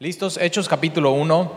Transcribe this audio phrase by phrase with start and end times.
[0.00, 0.38] ¿Listos?
[0.40, 1.50] Hechos capítulo 1,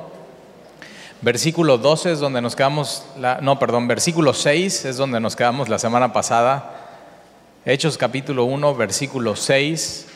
[1.22, 5.70] versículo 12 es donde nos quedamos, la- no, perdón, versículo 6 es donde nos quedamos
[5.70, 6.78] la semana pasada.
[7.66, 10.08] Hechos capítulo 1, versículo 6.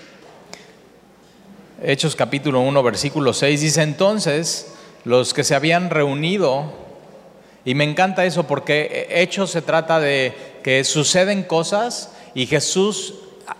[1.83, 4.73] Hechos capítulo 1, versículo 6 dice entonces
[5.03, 6.73] los que se habían reunido,
[7.63, 10.33] y me encanta eso porque Hechos se trata de
[10.63, 13.13] que suceden cosas y Jesús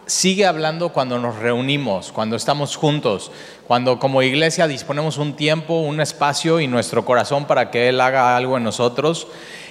[0.06, 3.32] sigue hablando cuando nos reunimos, cuando estamos juntos,
[3.68, 8.36] cuando como iglesia disponemos un tiempo, un espacio y nuestro corazón para que Él haga
[8.38, 9.28] algo en nosotros.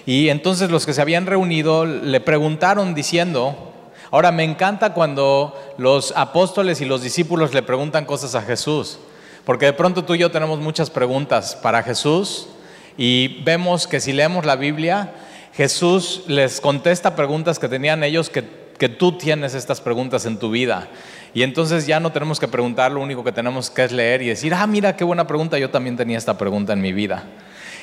[0.07, 3.73] Y entonces los que se habían reunido le preguntaron diciendo,
[4.11, 8.99] ahora me encanta cuando los apóstoles y los discípulos le preguntan cosas a Jesús,
[9.45, 12.49] porque de pronto tú y yo tenemos muchas preguntas para Jesús
[12.97, 15.15] y vemos que si leemos la Biblia,
[15.55, 20.51] Jesús les contesta preguntas que tenían ellos que que tú tienes estas preguntas en tu
[20.51, 20.89] vida.
[21.33, 24.27] Y entonces ya no tenemos que preguntar, lo único que tenemos que es leer y
[24.27, 27.25] decir, ah, mira qué buena pregunta, yo también tenía esta pregunta en mi vida.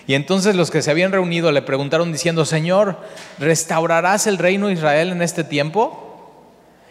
[0.05, 2.99] Y entonces los que se habían reunido le preguntaron diciendo, Señor,
[3.40, 6.38] ¿restaurarás el reino de Israel en este tiempo?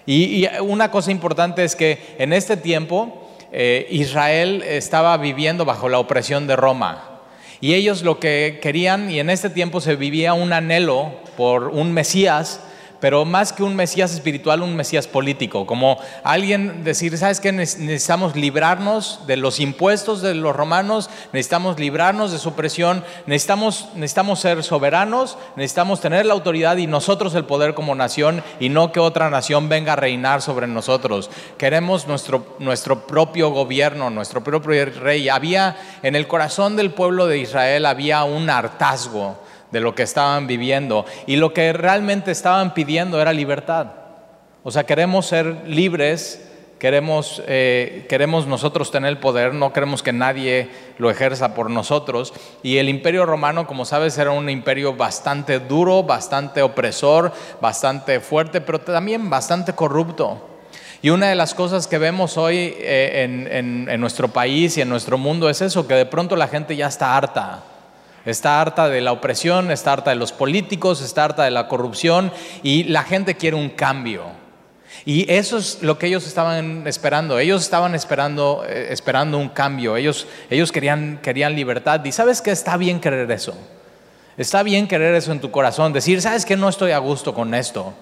[0.07, 6.01] Y, una cosa importante es que en este tiempo eh, Israel estaba viviendo bajo la
[6.01, 7.21] opresión de Roma.
[7.61, 11.93] Y ellos lo que querían, y en este tiempo se vivía un anhelo por un
[11.93, 12.63] Mesías,
[13.01, 17.53] pero más que un Mesías espiritual, un Mesías político, como alguien decir, ¿sabes qué?
[17.53, 24.41] Necesitamos librarnos de los impuestos de los romanos, necesitamos librarnos de su opresión, necesitamos, necesitamos
[24.41, 29.01] ser soberanos, necesitamos tener la autoridad y nosotros el poder como nación y no que
[29.01, 31.31] otra nación venga a reinar sobre nosotros.
[31.59, 35.29] Queremos nuestro, nuestro propio gobierno, nuestro propio rey.
[35.29, 39.39] Había en el corazón del pueblo de Israel, había un hartazgo
[39.71, 41.05] de lo que estaban viviendo.
[41.27, 43.89] Y lo que realmente estaban pidiendo era libertad.
[44.63, 46.47] O sea, queremos ser libres,
[46.79, 52.33] queremos, eh, queremos nosotros tener el poder, no queremos que nadie lo ejerza por nosotros.
[52.63, 58.61] Y el imperio romano, como sabes, era un imperio bastante duro, bastante opresor, bastante fuerte,
[58.61, 60.47] pero también bastante corrupto.
[61.03, 64.83] Y una de las cosas que vemos hoy eh, en, en, en nuestro país y
[64.83, 67.63] en nuestro mundo es eso, que de pronto la gente ya está harta.
[68.27, 72.33] Está harta de la opresión, está harta de los políticos, está harta de la corrupción
[72.63, 74.25] y la gente quiere un cambio.
[75.05, 77.39] Y eso es lo que ellos estaban esperando.
[77.39, 79.97] Ellos estaban esperando, eh, esperando un cambio.
[79.97, 82.05] Ellos, ellos querían, querían libertad.
[82.05, 83.55] Y sabes que está bien querer eso.
[84.37, 85.93] Está bien querer eso en tu corazón.
[85.93, 87.95] Decir, sabes que no estoy a gusto con esto.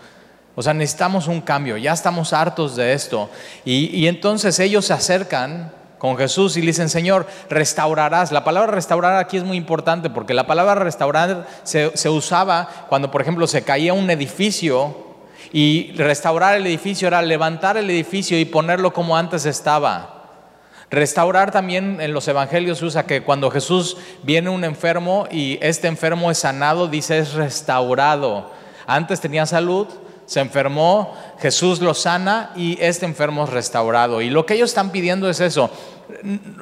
[0.57, 1.77] O sea, necesitamos un cambio.
[1.77, 3.31] Ya estamos hartos de esto.
[3.65, 8.33] Y, y entonces ellos se acercan con Jesús y le dicen, Señor, restaurarás.
[8.33, 13.11] La palabra restaurar aquí es muy importante porque la palabra restaurar se, se, usaba cuando,
[13.11, 15.09] por ejemplo, se caía un edificio
[15.53, 20.15] y restaurar el edificio era levantar el edificio y ponerlo como antes estaba.
[20.91, 25.87] Restaurar también en los evangelios se usa que cuando Jesús viene un enfermo y este
[25.87, 28.51] enfermo es sanado, dice es restaurado.
[28.87, 29.87] Antes tenía salud,
[30.29, 34.21] se enfermó, Jesús lo sana y este enfermo es restaurado.
[34.21, 35.71] Y lo que ellos están pidiendo es eso,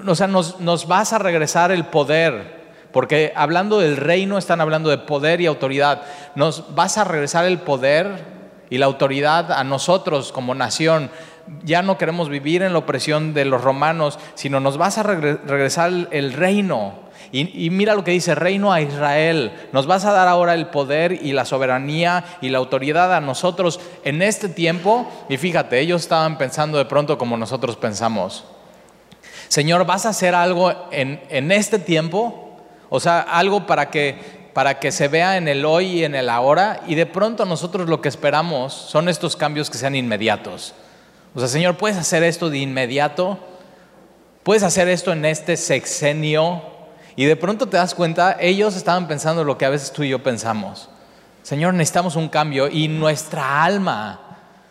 [0.06, 2.60] o sea, nos, nos, vas a regresar el poder,
[2.92, 6.02] porque hablando del reino están hablando de poder y autoridad,
[6.36, 8.24] nos vas a regresar el poder
[8.70, 11.10] y la autoridad a nosotros como nación.
[11.64, 15.38] Ya no queremos vivir en la opresión de los romanos, sino nos vas a regre
[15.44, 17.05] regresar el reino.
[17.32, 19.52] Y, mira lo que dice, reino a Israel.
[19.72, 23.80] Nos vas a dar ahora el poder y la soberanía y la autoridad a nosotros
[24.04, 25.10] en este tiempo.
[25.28, 28.44] Y fíjate, ellos estaban pensando de pronto como nosotros pensamos.
[29.48, 32.58] Señor, ¿vas a hacer algo en, en este tiempo?
[32.88, 34.16] O sea, algo para que,
[34.52, 36.80] para que se vea en el hoy y en el ahora.
[36.86, 40.74] Y de pronto nosotros lo que esperamos son estos cambios que sean inmediatos.
[41.34, 43.38] O sea, Señor, ¿puedes hacer esto de inmediato?
[44.42, 46.62] ¿Puedes hacer esto en este sexenio?
[47.16, 50.10] Y de pronto te das cuenta, ellos estaban pensando lo que a veces tú y
[50.10, 50.90] yo pensamos.
[51.42, 54.20] Señor, necesitamos un cambio y nuestra alma,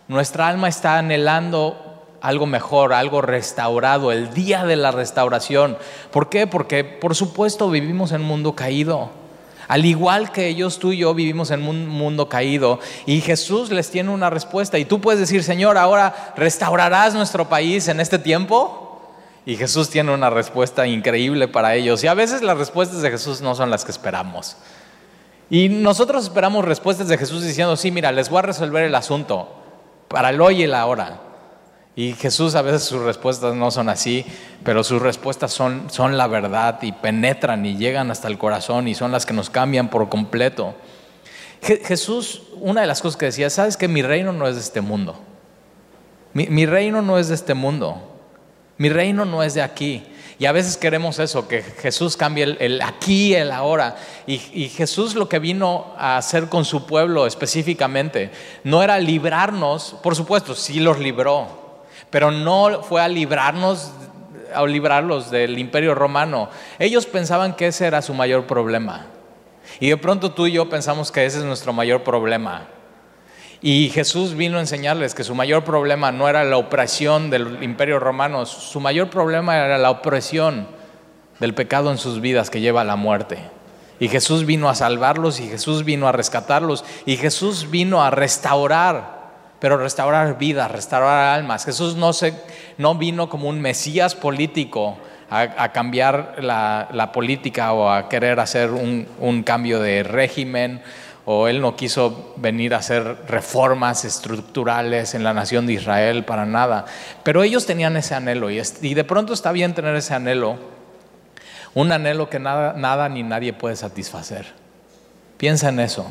[0.07, 1.85] nuestra alma está anhelando
[2.21, 5.77] algo mejor, algo restaurado, el día de la restauración.
[6.11, 6.47] ¿Por qué?
[6.47, 9.09] Porque por supuesto vivimos en un mundo caído.
[9.67, 13.89] Al igual que ellos, tú y yo vivimos en un mundo caído y Jesús les
[13.89, 14.77] tiene una respuesta.
[14.77, 18.84] Y tú puedes decir, Señor, ahora restaurarás nuestro país en este tiempo.
[19.45, 22.03] Y Jesús tiene una respuesta increíble para ellos.
[22.03, 24.57] Y a veces las respuestas de Jesús no son las que esperamos.
[25.49, 29.49] Y nosotros esperamos respuestas de Jesús diciendo, sí, mira, les voy a resolver el asunto
[30.07, 31.21] para el hoy y el ahora.
[31.95, 34.25] Y Jesús a veces sus respuestas no son así,
[34.63, 38.95] pero sus respuestas son, son la verdad y penetran y llegan hasta el corazón y
[38.95, 40.75] son las que nos cambian por completo.
[41.61, 44.61] Je Jesús, una de las cosas que decía, sabes que mi reino no es de
[44.61, 45.17] este mundo.
[46.33, 48.14] Mi, mi reino no es de este mundo.
[48.77, 50.03] Mi reino no es de aquí.
[50.37, 53.95] Y a veces queremos eso, que Jesús cambie el, aquí, el ahora.
[54.27, 58.31] Y, y, Jesús lo que vino a hacer con su pueblo específicamente
[58.63, 63.91] no era librarnos, por supuesto, sí los libró, pero no fue a librarnos,
[64.53, 66.49] a librarlos del imperio romano.
[66.79, 69.07] Ellos pensaban que ese era su mayor problema.
[69.79, 72.67] Y de pronto tú y yo pensamos que ese es nuestro mayor problema.
[73.67, 77.97] Y Jesús vino a enseñarles que su mayor problema no era la opresión del imperio
[77.97, 80.67] romano, su mayor problema era la opresión
[81.39, 83.39] del pecado en sus vidas que lleva a la muerte.
[83.99, 89.31] Y Jesús vino a salvarlos y Jesús vino a rescatarlos y Jesús vino a restaurar,
[89.59, 91.65] pero restaurar vidas, restaurar almas.
[91.65, 92.39] Jesús no, se,
[92.77, 94.95] no vino como un mesías político
[95.27, 100.83] a, cambiar la, política o a querer hacer un, un cambio de régimen
[101.25, 106.45] o él no quiso venir a hacer reformas estructurales en la nación de Israel para
[106.45, 106.85] nada.
[107.23, 110.57] Pero ellos tenían ese anhelo y, de pronto está bien tener ese anhelo,
[111.73, 114.53] un anhelo que nada, nada ni nadie puede satisfacer.
[115.37, 116.05] Piensa en eso.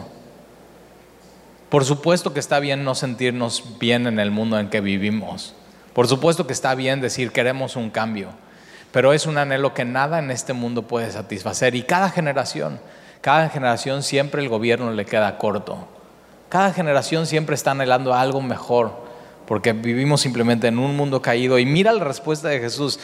[1.68, 5.54] Por supuesto que está bien no sentirnos bien en el mundo en que vivimos.
[5.92, 8.30] Por supuesto que está bien decir queremos un cambio,
[8.90, 12.80] pero es un anhelo que nada en este mundo puede satisfacer y cada generación
[13.24, 15.88] cada generación siempre el gobierno le queda corto.
[16.50, 18.92] Cada generación siempre está anhelando algo mejor,
[19.46, 21.58] porque vivimos simplemente en un mundo caído.
[21.58, 23.00] Y mira la respuesta de Jesús.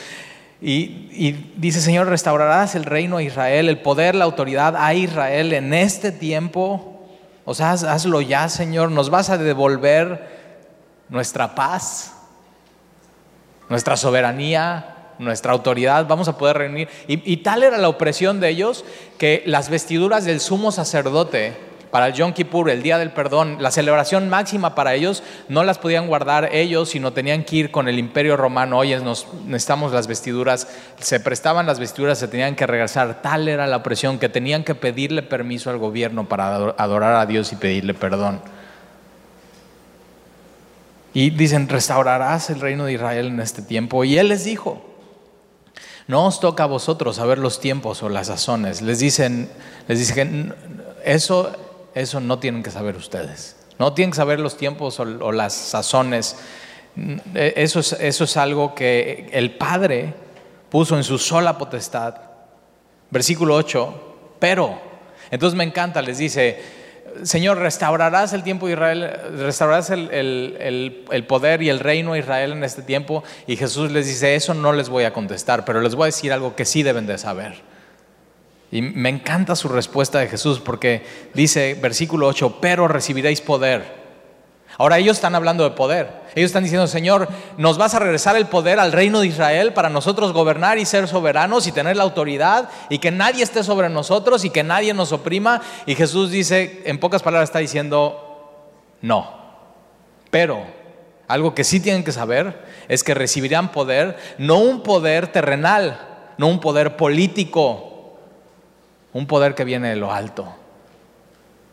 [0.60, 5.72] Y, dice, Señor, restaurarás el reino a Israel, el poder, la autoridad a Israel en
[5.72, 7.00] este tiempo.
[7.46, 8.90] O sea, hazlo ya, Señor.
[8.90, 10.28] Nos vas a devolver
[11.08, 12.12] nuestra paz,
[13.70, 16.88] nuestra soberanía, nuestra autoridad, vamos a poder reunir.
[17.06, 18.84] Y, tal era la opresión de ellos
[19.18, 21.54] que las vestiduras del sumo sacerdote
[21.90, 25.78] para el Yom Kippur, el día del perdón, la celebración máxima para ellos, no las
[25.78, 28.78] podían guardar ellos, sino tenían que ir con el imperio romano.
[28.78, 30.68] Oye, nos, necesitamos las vestiduras,
[31.00, 33.22] se prestaban las vestiduras, se tenían que regresar.
[33.22, 37.52] Tal era la opresión que tenían que pedirle permiso al gobierno para adorar a Dios
[37.52, 38.40] y pedirle perdón.
[41.12, 44.04] Y dicen, restaurarás el reino de Israel en este tiempo.
[44.04, 44.89] Y él les dijo,
[46.10, 48.82] no os toca a vosotros saber los tiempos o las sazones.
[48.82, 49.48] Les dicen,
[49.86, 50.12] les
[51.04, 51.52] eso,
[51.94, 53.56] eso no tienen que saber ustedes.
[53.78, 56.36] No tienen que saber los tiempos o, las sazones.
[57.34, 60.12] Eso es, eso es algo que el Padre
[60.68, 62.16] puso en su sola potestad.
[63.10, 64.80] Versículo 8, pero,
[65.30, 66.60] entonces me encanta, les dice,
[67.22, 72.64] Señor, restaurarás el tiempo de Israel, restaurarás el, poder y el reino de Israel en
[72.64, 73.22] este tiempo.
[73.46, 76.32] Y Jesús les dice, eso no les voy a contestar, pero les voy a decir
[76.32, 77.62] algo que sí deben de saber.
[78.72, 81.04] Y me encanta su respuesta de Jesús porque
[81.34, 83.99] dice, versículo 8, pero recibiréis poder
[84.80, 86.10] Ahora ellos están hablando de poder.
[86.34, 87.28] Ellos están diciendo, Señor,
[87.58, 91.06] nos vas a regresar el poder al reino de Israel para nosotros gobernar y ser
[91.06, 95.12] soberanos y tener la autoridad y que nadie esté sobre nosotros y que nadie nos
[95.12, 95.60] oprima.
[95.84, 98.54] Y Jesús dice, en pocas palabras está diciendo,
[99.02, 99.34] no.
[100.30, 100.64] Pero
[101.28, 106.00] algo que sí tienen que saber es que recibirán poder, no un poder terrenal,
[106.38, 108.16] no un poder político,
[109.12, 110.54] un poder que viene de lo alto.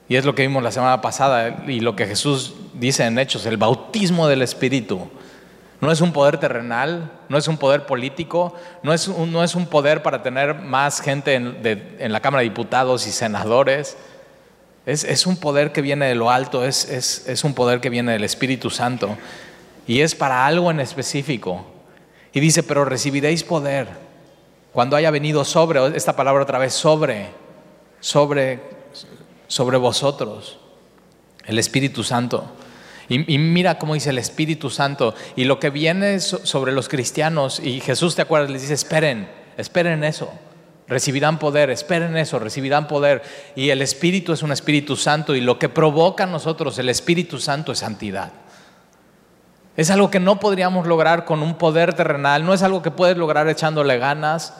[0.10, 3.46] Y es lo que vimos la semana pasada y lo que Jesús dice en Hechos,
[3.46, 5.10] el bautismo del Espíritu.
[5.82, 9.54] No es un poder terrenal, no es un poder político, no es un, no es
[9.54, 13.98] un poder para tener más gente en, la Cámara de Diputados y senadores.
[14.86, 18.24] Es, un poder que viene de lo alto, es, es un poder que viene del
[18.24, 19.18] Espíritu Santo.
[19.86, 21.66] Y es para algo en específico.
[22.34, 23.88] Y dice, pero recibiréis poder
[24.78, 27.30] cuando haya venido sobre, esta palabra otra vez, sobre,
[28.00, 28.60] sobre
[29.48, 30.58] sobre vosotros,
[31.46, 32.52] el Espíritu Santo.
[33.10, 35.16] Y, mira cómo dice el Espíritu Santo.
[35.36, 40.04] Y lo que viene sobre los cristianos, y Jesús te acuerdas, les dice, esperen, esperen
[40.04, 40.30] eso.
[40.88, 43.22] Recibirán poder, esperen eso, recibirán poder.
[43.56, 47.40] Y el Espíritu es un Espíritu Santo y lo que provoca a nosotros el Espíritu
[47.40, 48.32] Santo es santidad.
[49.76, 53.16] Es algo que no podríamos lograr con un poder terrenal, no es algo que puedes
[53.16, 54.54] lograr echándole ganas,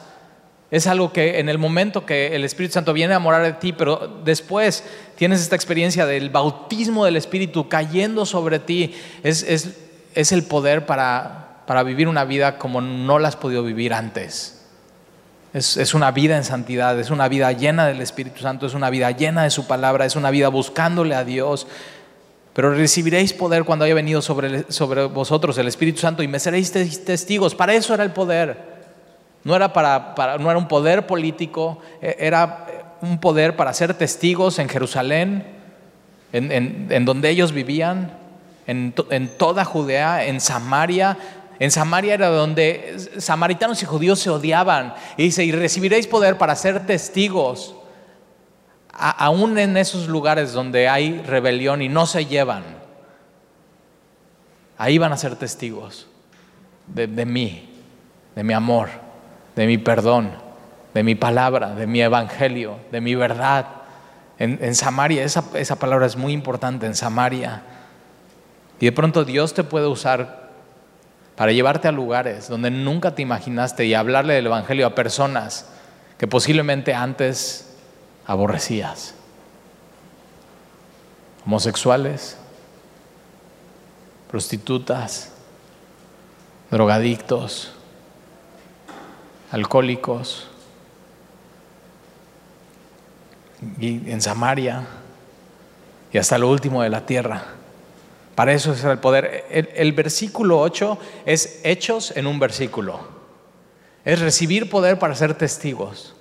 [0.70, 3.72] es algo que en el momento que el Espíritu Santo viene a morar de ti,
[3.72, 4.84] pero después
[5.16, 11.62] tienes esta experiencia del bautismo del Espíritu cayendo sobre ti, es, es, el poder para,
[11.66, 14.66] para, vivir una vida como no la has podido vivir antes.
[15.54, 18.90] Es, es, una vida en santidad, es una vida llena del Espíritu Santo, es una
[18.90, 21.66] vida llena de su palabra, es una vida buscándole a Dios.
[22.52, 26.70] Pero recibiréis poder cuando haya venido sobre, sobre vosotros el Espíritu Santo y me seréis
[26.72, 27.54] testigos.
[27.54, 28.77] Para eso era el poder.
[29.48, 32.66] No era, para, no era un poder político, e, era
[33.00, 35.42] un poder para ser testigos en Jerusalén,
[36.32, 38.12] en, donde ellos vivían,
[38.66, 38.92] en,
[39.38, 41.16] toda Judea, en Samaria
[41.58, 44.92] En Samaria era donde samaritanos y judíos se odiaban.
[45.16, 47.74] Y dice, y recibiréis poder para ser testigos,
[48.92, 52.64] aún en esos lugares donde hay rebelión y no se llevan.
[54.76, 56.06] Ahí van a ser testigos
[56.86, 57.66] de, de mí,
[58.36, 59.07] de mi amor,
[59.58, 60.30] de mi perdón,
[60.94, 63.66] de mi palabra, de mi evangelio, de mi verdad.
[64.38, 67.62] En, Samaria, esa, esa palabra es muy importante, en Samaria.
[68.78, 70.50] Y de pronto Dios te puede usar
[71.34, 75.66] para llevarte a lugares donde nunca te imaginaste y hablarle del Evangelio a personas
[76.18, 77.74] que posiblemente antes
[78.26, 79.16] aborrecías.
[81.44, 82.36] Homosexuales,
[84.30, 85.32] prostitutas,
[86.70, 87.72] drogadictos,
[89.50, 90.48] alcohólicos,
[93.80, 94.86] y en Samaria
[96.12, 97.42] y hasta lo último de la tierra.
[98.34, 99.46] Para eso es el poder.
[99.50, 103.00] El, versículo 8 es hechos en un versículo.
[104.04, 106.14] Es recibir poder para ser testigos.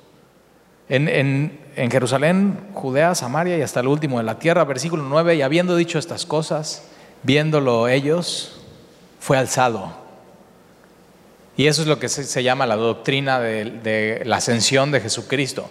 [0.90, 5.42] En, en, Jerusalén, Judea, Samaria y hasta el último de la tierra, versículo 9, y
[5.44, 6.88] habiendo dicho estas cosas,
[7.22, 8.62] viéndolo ellos,
[9.20, 10.07] fue alzado.
[11.58, 15.70] Y eso es lo que se, llama la doctrina de la ascensión de Jesucristo.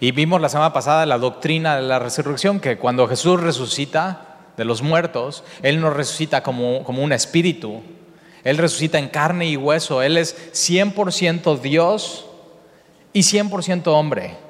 [0.00, 4.64] Y vimos la semana pasada la doctrina de la resurrección, que cuando Jesús resucita de
[4.64, 7.82] los muertos, Él no resucita como, como un espíritu,
[8.44, 12.26] Él resucita en carne y hueso, Él es 100% Dios
[13.12, 14.45] y 100% hombre.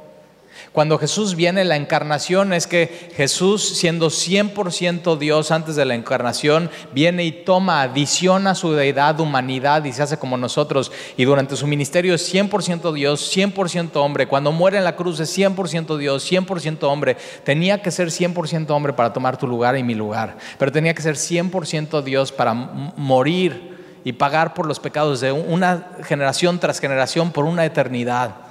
[0.76, 6.68] Cuando Jesús viene, la encarnación es que Jesús, siendo 100% Dios antes de la encarnación,
[6.92, 10.92] viene y toma, adiciona su deidad, humanidad y se hace como nosotros.
[11.16, 14.28] Y durante su ministerio es 100% Dios, 100% hombre.
[14.28, 17.16] Cuando muere en la cruz es 100% Dios, 100% hombre.
[17.42, 20.36] Tenía que ser 100% hombre para tomar tu lugar y mi lugar.
[20.58, 25.92] Pero tenía que ser 100% Dios para morir y pagar por los pecados de una
[26.04, 28.45] generación tras generación por una eternidad.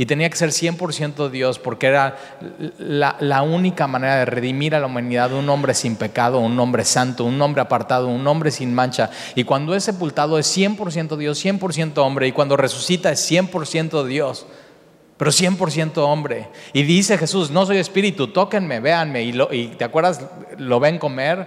[0.00, 2.16] Y tenía que ser 100% Dios porque era
[2.78, 7.26] la, única manera de redimir a la humanidad un hombre sin pecado, un hombre santo,
[7.26, 9.10] un hombre apartado, un hombre sin mancha.
[9.34, 12.28] Y cuando es sepultado es 100% Dios, 100% hombre.
[12.28, 14.46] Y cuando resucita es 100% Dios,
[15.18, 16.48] pero 100% hombre.
[16.72, 19.22] Y dice Jesús, no soy espíritu, tóquenme, véanme.
[19.22, 20.24] Y, y te acuerdas,
[20.56, 21.46] lo ven comer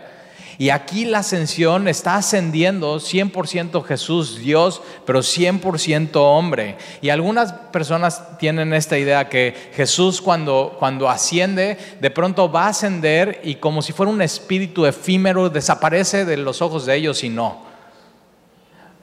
[0.57, 6.77] y aquí la ascensión está ascendiendo 100% Jesús, Dios, pero 100% hombre.
[7.01, 12.69] Y algunas personas tienen esta idea que Jesús cuando, cuando asciende, de pronto va a
[12.69, 17.29] ascender y como si fuera un espíritu efímero, desaparece de los ojos de ellos y
[17.29, 17.72] no.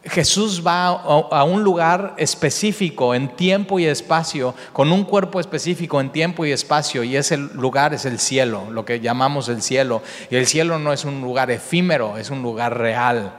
[0.05, 6.11] Jesús va a un lugar específico en tiempo y espacio, con un cuerpo específico en
[6.11, 10.03] tiempo y espacio, y ese lugar es el cielo, lo que llamamos el cielo.
[10.31, 13.35] Y el cielo no es un lugar efímero, es un lugar real,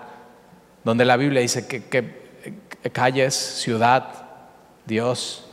[0.84, 2.22] donde la Biblia dice que,
[2.92, 4.28] calles, ciudad,
[4.86, 5.46] Dios.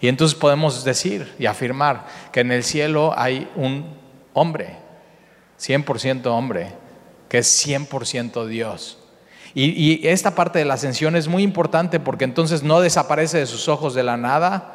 [0.00, 3.86] Y entonces podemos decir y afirmar que en el cielo hay un
[4.32, 4.78] hombre,
[5.60, 6.72] 100% hombre,
[7.28, 8.97] que es 100% Dios.
[9.54, 13.68] Y, esta parte de la ascensión es muy importante porque entonces no desaparece de sus
[13.68, 14.74] ojos de la nada.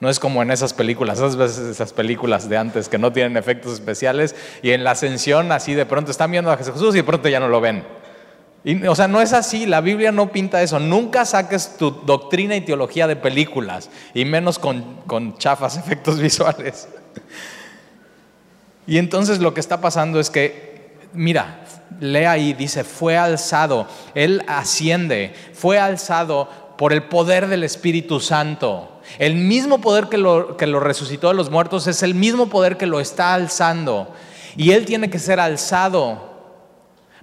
[0.00, 3.36] No es como en esas películas, esas veces esas películas de antes que no tienen
[3.36, 7.04] efectos especiales y en la ascensión así de pronto están viendo a Jesús y de
[7.04, 7.84] pronto ya no lo ven.
[8.64, 10.78] Y, o sea, no es así, la Biblia no pinta eso.
[10.78, 16.88] Nunca saques tu doctrina y teología de películas y menos con, con chafas efectos visuales.
[18.88, 20.67] Y entonces lo que está pasando es que,
[21.12, 21.64] mira,
[22.00, 29.00] lea ahí, dice, fue alzado, Él asciende, fue alzado por el poder del Espíritu Santo.
[29.18, 32.76] El mismo poder que lo, que lo resucitó de los muertos es el mismo poder
[32.76, 34.14] que lo está alzando.
[34.56, 36.28] Y Él tiene que ser alzado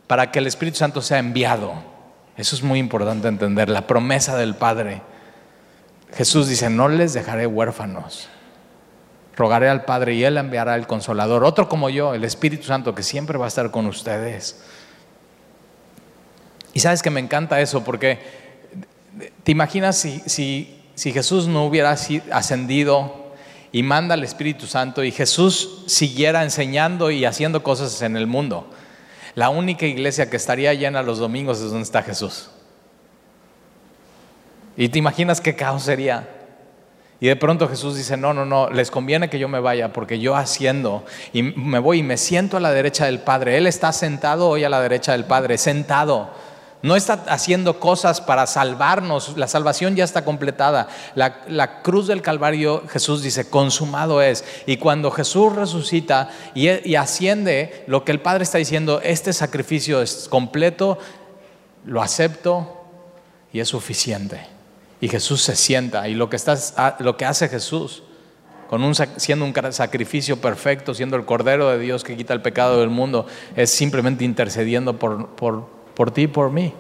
[0.08, 1.74] para que el Espíritu Santo sea enviado.
[2.38, 5.02] Eso es muy importante entender, la promesa del Padre.
[6.14, 8.30] Jesús dice, no les dejaré huérfanos.
[9.36, 13.04] Rogaré al Padre y Él enviará el consolador, otro como yo, el Espíritu Santo, que
[13.04, 14.62] siempre va a estar con ustedes.
[16.74, 18.20] Y sabes que me encanta eso porque
[19.44, 21.96] te imaginas si, si, si Jesús no hubiera
[22.32, 23.34] ascendido
[23.72, 28.70] y manda al Espíritu Santo y Jesús siguiera enseñando y haciendo cosas en el mundo.
[29.36, 32.50] La única iglesia que estaría llena los domingos es donde está Jesús.
[34.78, 36.35] Y te imaginas qué caos sería.
[37.20, 40.20] Y de pronto Jesús dice, no, no, no, les conviene que yo me vaya porque
[40.20, 43.58] yo haciendo y me voy y me siento a la derecha del Padre.
[43.58, 46.30] Él está sentado hoy a la derecha del Padre, sentado.
[46.82, 50.88] No está haciendo cosas para salvarnos, la salvación ya está completada.
[51.16, 54.44] La, cruz del Calvario, Jesús dice, consumado es.
[54.68, 60.28] Y cuando Jesús resucita y asciende, lo que el Padre está diciendo, este sacrificio es
[60.30, 61.00] completo,
[61.86, 62.86] lo acepto
[63.52, 64.55] y es suficiente.
[65.02, 66.38] Y Jesús se sienta y lo que,
[66.78, 68.04] ah, lo que hace Jesús,
[69.18, 73.26] siendo un sacrificio perfecto, siendo el Cordero de Dios que quita el pecado del mundo,
[73.56, 76.74] es simplemente intercediendo por, por, por ti y por mí.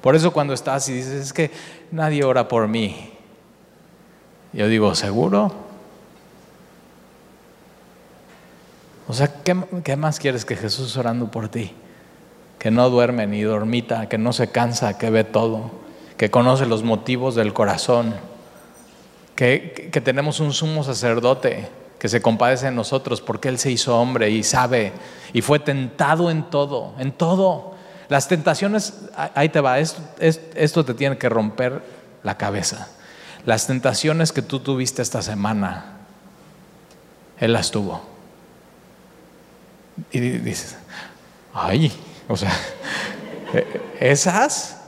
[0.00, 1.50] Por eso cuando estás y dices, es que
[1.90, 3.12] nadie ora por mí,
[4.52, 5.52] yo digo, ¿seguro?
[9.06, 11.72] O sea, ¿qué, ¿qué, más quieres que Jesús orando por ti?
[12.58, 15.70] Que no duerme ni dormita, que no se cansa, que ve todo,
[16.20, 18.14] que conoce los motivos del corazón,
[19.34, 21.66] que, que tenemos un sumo sacerdote
[21.98, 24.92] que se compadece de nosotros porque Él se hizo hombre y sabe
[25.32, 27.72] y fue tentado en todo, en todo.
[28.10, 28.92] Las tentaciones,
[29.34, 31.82] ahí te va, esto, esto te tiene que romper
[32.22, 32.88] la cabeza.
[33.46, 36.00] Las tentaciones que tú tuviste esta semana,
[37.38, 38.02] Él las tuvo.
[40.12, 40.76] Y dices,
[41.54, 41.90] ay,
[42.28, 42.52] o sea,
[44.00, 44.79] esas.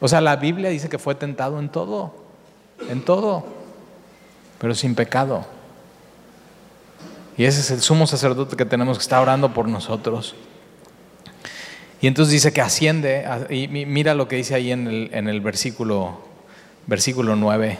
[0.00, 2.14] O sea, la Biblia dice que fue tentado en todo,
[2.88, 3.44] en todo,
[4.58, 5.44] pero sin pecado.
[7.36, 10.34] Y ese es el sumo sacerdote que tenemos que estar orando por nosotros.
[12.00, 15.42] Y entonces dice que asciende, y mira lo que dice ahí en el, en el
[15.42, 16.22] versículo
[16.86, 17.78] versículo 9.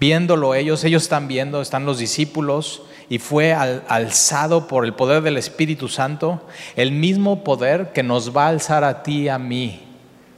[0.00, 5.36] Viéndolo ellos, ellos están viendo, están los discípulos, y fue alzado por el poder del
[5.36, 6.42] Espíritu Santo,
[6.74, 9.83] el mismo poder que nos va a alzar a ti y a mí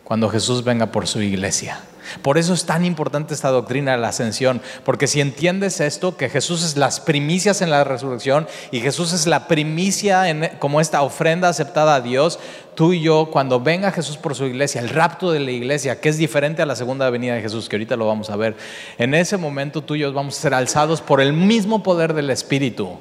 [0.06, 1.80] cuando Jesús venga por su iglesia.
[2.22, 6.28] Por eso es tan importante esta doctrina de la ascensión, porque si entiendes esto, que
[6.28, 10.22] Jesús es las primicias en la resurrección y Jesús es la primicia
[10.60, 12.38] como esta ofrenda aceptada a Dios,
[12.76, 16.08] tú y yo, cuando venga Jesús por su iglesia, el rapto de la iglesia, que
[16.08, 18.56] es diferente a la segunda venida de Jesús, que ahorita lo vamos a ver,
[18.98, 22.30] en ese momento tú y yo vamos a ser alzados por el mismo poder del
[22.30, 22.96] Espíritu,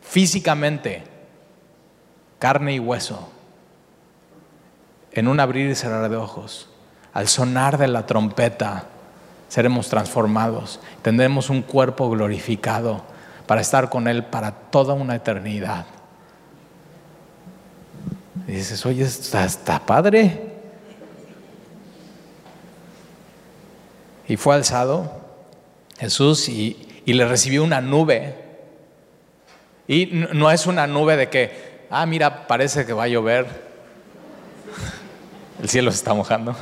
[0.00, 1.02] físicamente,
[2.38, 3.28] carne y hueso,
[5.12, 6.68] en un abrir y cerrar de ojos
[7.12, 8.84] al sonar de la trompeta,
[9.48, 10.80] seremos transformados.
[11.02, 13.02] Tendremos un cuerpo glorificado
[13.46, 15.86] para estar con Él para toda una eternidad.
[18.48, 20.52] Y dices, oye, está, padre.
[24.26, 25.20] Y fue alzado
[25.98, 28.36] Jesús y, y le recibió una nube.
[29.86, 33.71] Y no es una nube de que, ah, mira, parece que va a llover
[35.60, 36.56] el cielo se está mojando.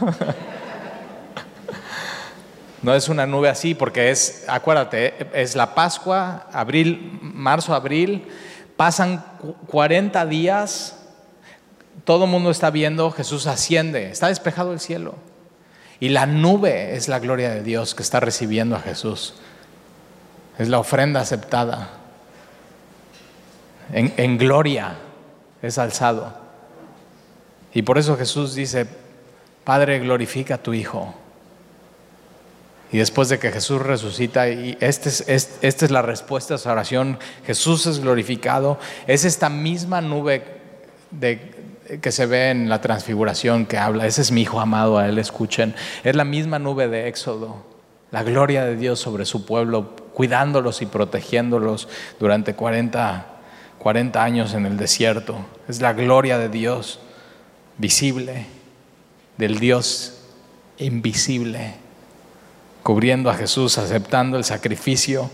[2.83, 8.27] No es una nube así porque es, acuérdate, es la Pascua, abril, marzo, abril,
[8.77, 9.23] pasan
[9.67, 10.97] 40 días,
[12.05, 15.17] todo el mundo está viendo, Jesús asciende, está despejado el cielo.
[16.01, 19.35] Y la nube es la gloria de Dios que está recibiendo a Jesús.
[20.59, 21.91] Es la ofrenda aceptada.
[23.93, 24.95] En, en gloria
[25.61, 26.40] es alzado.
[27.73, 28.87] Y por eso Jesús dice,
[29.65, 31.15] Padre, glorifica a tu Hijo.
[32.93, 35.25] Y después de que Jesús resucita, y esta es,
[35.63, 40.43] esta es la respuesta a esa oración, Jesús es glorificado, es esta misma nube
[42.01, 45.19] que se ve en la transfiguración que habla, ese es mi Hijo amado, a Él
[45.19, 47.65] escuchen, es la misma nube de Éxodo,
[48.11, 51.87] la gloria de Dios sobre su pueblo, cuidándolos y protegiéndolos
[52.19, 53.27] durante 40,
[53.79, 55.37] 40 años en el desierto,
[55.69, 56.99] es la gloria de Dios
[57.81, 58.45] visible,
[59.39, 60.19] del Dios
[60.79, 61.75] invisible,
[62.83, 65.31] cubriendo a Jesús, aceptando el sacrificio.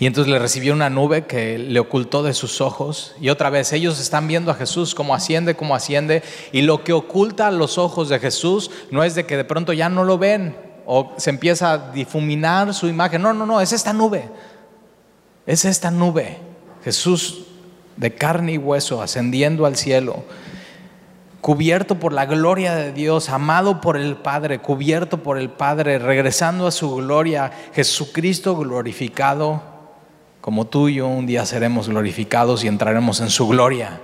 [0.00, 3.14] Y entonces le recibió una nube que le ocultó de sus ojos.
[3.20, 6.22] Y otra vez, ellos están viendo a Jesús como asciende, como asciende.
[6.52, 9.88] Y lo que oculta los ojos de Jesús no es de que de pronto ya
[9.88, 10.56] no lo ven
[10.86, 13.22] o se empieza a difuminar su imagen.
[13.22, 14.28] No, no, no, es esta nube.
[15.46, 16.38] Es esta nube.
[16.82, 17.44] Jesús
[17.96, 20.24] de carne y hueso ascendiendo al cielo
[21.40, 26.66] cubierto por la gloria de Dios, amado por el Padre, cubierto por el Padre, regresando
[26.66, 29.62] a su gloria, Jesucristo glorificado,
[30.40, 34.00] como tú y yo un día seremos glorificados y entraremos en su gloria.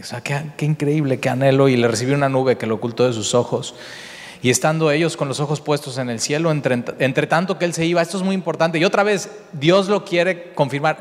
[0.00, 1.68] O sea, qué, increíble, qué anhelo.
[1.68, 3.74] Y le recibió una nube que lo ocultó de sus ojos.
[4.42, 7.72] Y estando ellos con los ojos puestos en el cielo, entre, entre tanto que él
[7.72, 8.78] se iba, esto es muy importante.
[8.78, 10.98] Y otra vez, Dios lo quiere confirmar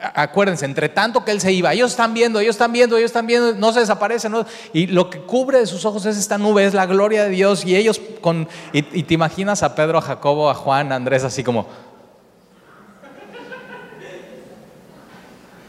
[0.00, 3.26] acuérdense, entre tanto que él se iba, ellos están viendo, ellos están viendo, ellos están
[3.26, 4.34] viendo, no se desaparecen,
[4.72, 7.64] y lo que cubre de sus ojos es esta nube, es la gloria de Dios,
[7.64, 11.42] y ellos con, y, te imaginas a Pedro, a Jacobo, a Juan, a Andrés, así
[11.42, 11.66] como...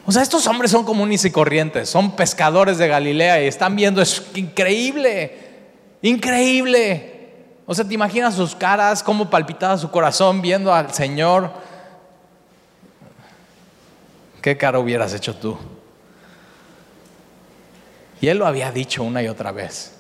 [0.08, 4.04] O sea, estos hombres son comunes y corrientes, son pescadores de Galilea y están viendo,
[4.04, 5.36] es increíble,
[6.04, 7.16] increíble.
[7.66, 11.50] O sea, te imaginas sus caras, cómo palpitaba su corazón viendo al Señor.
[14.46, 15.58] ¿Qué cara hubieras hecho tú?
[18.22, 19.96] Y él lo había dicho una y otra vez.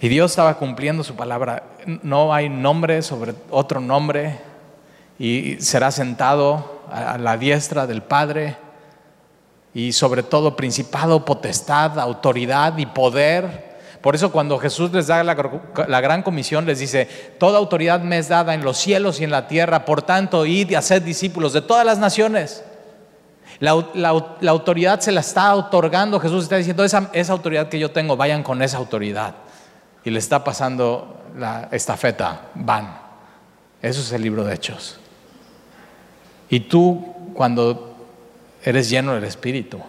[0.00, 1.64] Y Dios estaba cumpliendo su palabra.
[2.04, 4.38] No hay nombre sobre otro nombre
[5.18, 8.58] y será sentado a la diestra del Padre
[9.74, 13.73] y sobre todo principado, potestad, autoridad y poder.
[14.04, 15.32] Por eso cuando Jesús les da la,
[16.02, 19.48] gran comisión, les dice, toda autoridad me es dada en los cielos y en la
[19.48, 22.62] tierra, por tanto, id y haced discípulos de todas las naciones.
[23.60, 28.14] La, autoridad se la está otorgando, Jesús está diciendo, esa, esa autoridad que yo tengo,
[28.14, 29.36] vayan con esa autoridad.
[30.04, 32.98] Y le está pasando la estafeta, van.
[33.80, 34.98] Eso es el libro de Hechos.
[36.50, 37.96] Y tú, cuando
[38.62, 39.80] eres lleno del Espíritu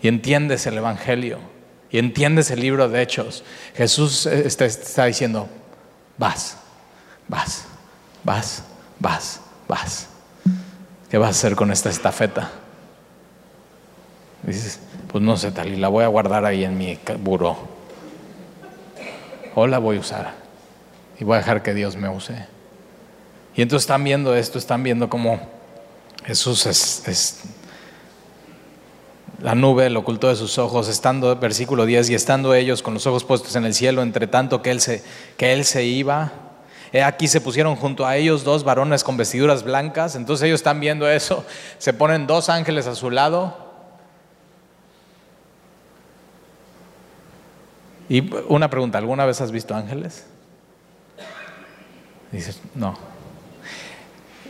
[0.00, 1.49] y entiendes el Evangelio
[1.90, 3.42] y entiendes el libro de Hechos,
[3.74, 5.48] Jesús está, está diciendo,
[6.18, 6.56] vas,
[7.28, 7.64] vas,
[8.22, 8.62] vas,
[8.98, 10.08] vas, vas.
[11.10, 12.50] ¿Qué vas a hacer con esta estafeta?
[14.44, 14.78] Dices,
[15.10, 17.56] pues no sé, tal, y la voy a guardar ahí en mi buró.
[19.54, 20.34] O la voy a usar.
[21.18, 22.46] Y voy a dejar que Dios me use.
[23.56, 25.40] Y entonces están viendo esto, están viendo cómo
[26.24, 27.40] Jesús es,
[29.42, 33.06] la nube lo ocultó de sus ojos, estando, versículo 10, y estando ellos con los
[33.06, 35.02] ojos puestos en el cielo, entre tanto que él se,
[35.36, 36.32] que él se iba,
[37.04, 41.08] aquí se pusieron junto a ellos dos varones con vestiduras blancas, entonces ellos están viendo
[41.08, 41.44] eso,
[41.78, 43.70] se ponen dos ángeles a su lado.
[48.08, 50.26] Y una pregunta, ¿alguna vez has visto ángeles?
[52.32, 52.98] Dices, no.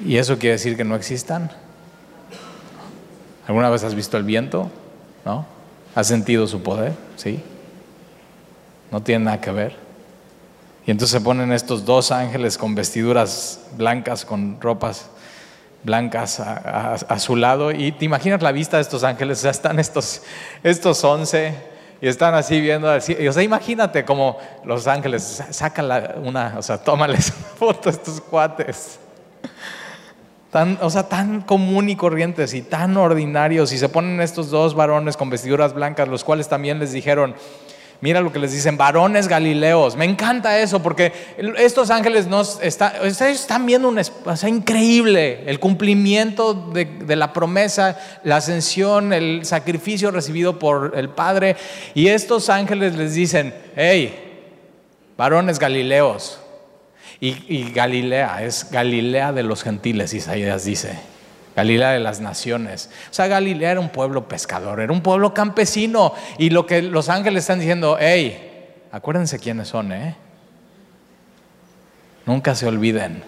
[0.05, 1.51] ¿Y eso quiere decir que no existan?
[3.51, 4.71] ¿Alguna vez has visto el viento?
[5.25, 5.45] ¿No?
[5.97, 6.93] ¿Has sentido su poder?
[7.17, 7.43] Sí.
[8.93, 9.75] No tiene nada que ver.
[10.87, 15.11] Y entonces se ponen estos dos ángeles con vestiduras blancas, con ropas
[15.83, 17.73] blancas a, su lado.
[17.73, 19.41] Y te imaginas la vista de estos ángeles.
[19.41, 20.23] Sea, están estos,
[20.63, 21.53] estos once
[22.01, 22.89] y están así viendo.
[22.89, 25.91] Así, o sea, imagínate como los ángeles sacan
[26.25, 29.01] una, o sea, tómales una foto a estos cuates
[30.51, 33.73] tan, o sea, tan común y corrientes y tan ordinarios.
[33.73, 37.35] Y se ponen estos dos varones con vestiduras blancas, los cuales también les dijeron,
[38.01, 39.97] mira lo que les dicen, varones galileos.
[39.97, 41.13] Me encanta eso porque
[41.59, 47.99] estos ángeles nos está, están viendo un o increíble el cumplimiento de, de, la promesa,
[48.25, 51.57] la ascensión, el sacrificio recibido por el Padre.
[51.95, 54.49] Y estos ángeles les dicen, hey,
[55.17, 56.40] varones galileos.
[57.23, 60.99] Y, Galilea es Galilea de los gentiles, Isaías dice.
[61.55, 62.89] Galilea de las naciones.
[63.11, 66.15] O sea, Galilea era un pueblo pescador, era un pueblo campesino.
[66.39, 70.17] Y lo que los ángeles están diciendo, hey, acuérdense quiénes son, ¿eh?
[72.25, 73.23] Nunca se olviden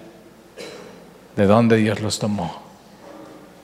[1.36, 2.62] de dónde Dios los tomó.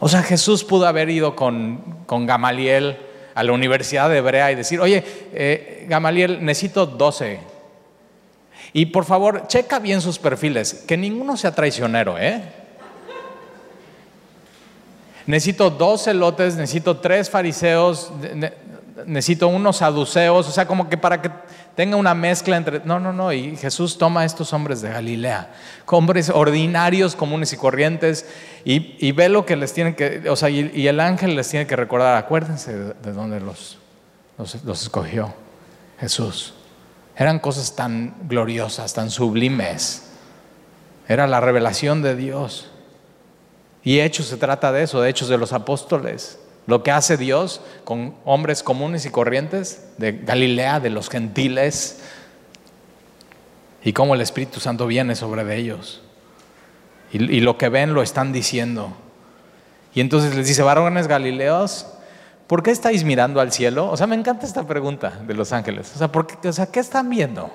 [0.01, 2.99] O sea, Jesús pudo haber ido con, con Gamaliel
[3.35, 7.58] a la Universidad de Hebrea y decir, oye, eh, Gamaliel, necesito 12
[8.73, 12.43] y por favor, checa bien sus perfiles, que ninguno sea traicionero, ¿eh?
[15.27, 18.11] Necesito dos celotes, necesito tres fariseos,
[19.05, 21.31] necesito unos saduceos, o sea, como que para que
[21.75, 22.81] tenga una mezcla entre...
[22.85, 25.53] No, no, no, y Jesús toma a estos hombres de Galilea,
[25.87, 28.27] hombres ordinarios, comunes y corrientes,
[28.65, 30.29] y, ve lo que les tiene que...
[30.31, 33.79] O sea, y, el ángel les tiene que recordar, acuérdense de, dónde los,
[34.39, 35.35] los escogió
[36.01, 36.55] Jesús.
[37.19, 40.05] Eran cosas tan gloriosas, tan sublimes.
[41.09, 42.71] Era la revelación de Dios.
[43.83, 46.39] Y Hechos se trata de eso, de Hechos de los apóstoles.
[46.67, 52.01] Lo que hace Dios con hombres comunes y corrientes de Galilea, de los gentiles,
[53.83, 56.03] y cómo el Espíritu Santo viene sobre ellos.
[57.11, 58.93] Y, lo que ven lo están diciendo.
[59.95, 61.87] Y entonces les dice, varones galileos,
[62.49, 63.89] ¿por qué estáis mirando al cielo?
[63.89, 65.93] O sea, me encanta esta pregunta de los ángeles.
[65.95, 66.37] O sea, ¿por qué,
[66.73, 67.51] ¿qué están viendo?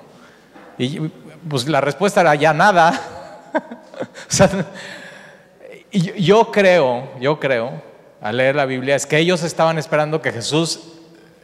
[0.78, 1.00] Y
[1.48, 2.98] pues la respuesta era ya nada.
[3.52, 4.48] o sea,
[5.92, 7.72] yo creo, yo creo,
[8.22, 10.80] al leer la Biblia, es que ellos estaban esperando que Jesús,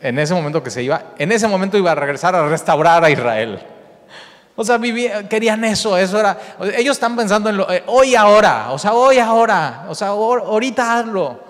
[0.00, 3.10] en ese momento que se iba, en ese momento iba a regresar a restaurar a
[3.10, 3.60] Israel.
[4.56, 4.78] O sea,
[5.28, 6.38] querían eso, eso era.
[6.76, 10.98] Ellos están pensando en lo, eh, hoy ahora, o sea, hoy ahora, o sea, ahorita
[10.98, 11.49] hazlo.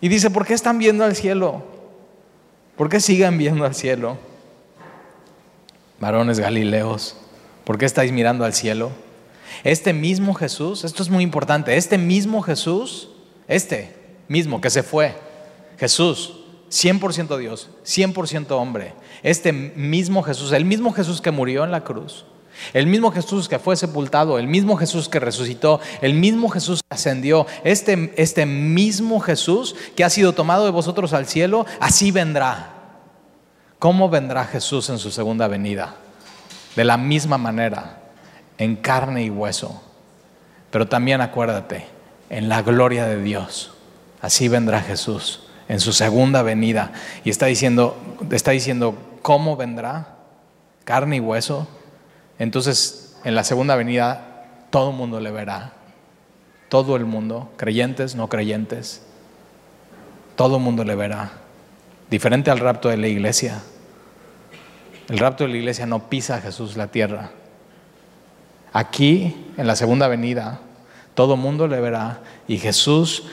[0.00, 1.62] Y dice, ¿por qué están viendo al cielo?
[2.76, 4.18] ¿Por qué siguen viendo al cielo?
[6.00, 7.16] Varones Galileos,
[7.64, 8.90] ¿por qué estáis mirando al cielo?
[9.64, 13.10] Este mismo Jesús, esto es muy importante, este mismo Jesús,
[13.46, 13.94] este
[14.26, 15.14] mismo que se fue,
[15.78, 21.84] Jesús, 100% Dios, 100% hombre, este mismo Jesús, el mismo Jesús que murió en la
[21.84, 22.24] cruz,
[22.72, 26.94] El mismo Jesús que fue sepultado, el mismo Jesús que resucitó, el mismo Jesús que
[26.94, 32.74] ascendió, este, este mismo Jesús que ha sido tomado de vosotros al cielo, así vendrá.
[33.78, 35.96] ¿Cómo vendrá Jesús en su segunda venida?
[36.76, 38.02] De la misma manera,
[38.58, 39.82] en carne y hueso.
[40.70, 41.86] Pero también acuérdate,
[42.28, 43.72] en la gloria de Dios.
[44.20, 46.92] Así vendrá Jesús en su segunda venida.
[47.24, 47.96] Y está diciendo,
[48.30, 50.16] está diciendo, ¿cómo vendrá?
[50.84, 51.66] Carne y hueso
[52.40, 55.74] entonces en la segunda venida todo el mundo le verá.
[56.70, 59.02] Todo el mundo, creyentes, no creyentes,
[60.36, 61.32] todo el mundo le verá.
[62.08, 63.60] Diferente al rapto de la iglesia.
[65.08, 67.30] El rapto de la iglesia no pisa a Jesús la tierra.
[68.72, 70.60] Aquí, en la segunda venida,
[71.14, 73.24] todo el mundo le verá y Jesús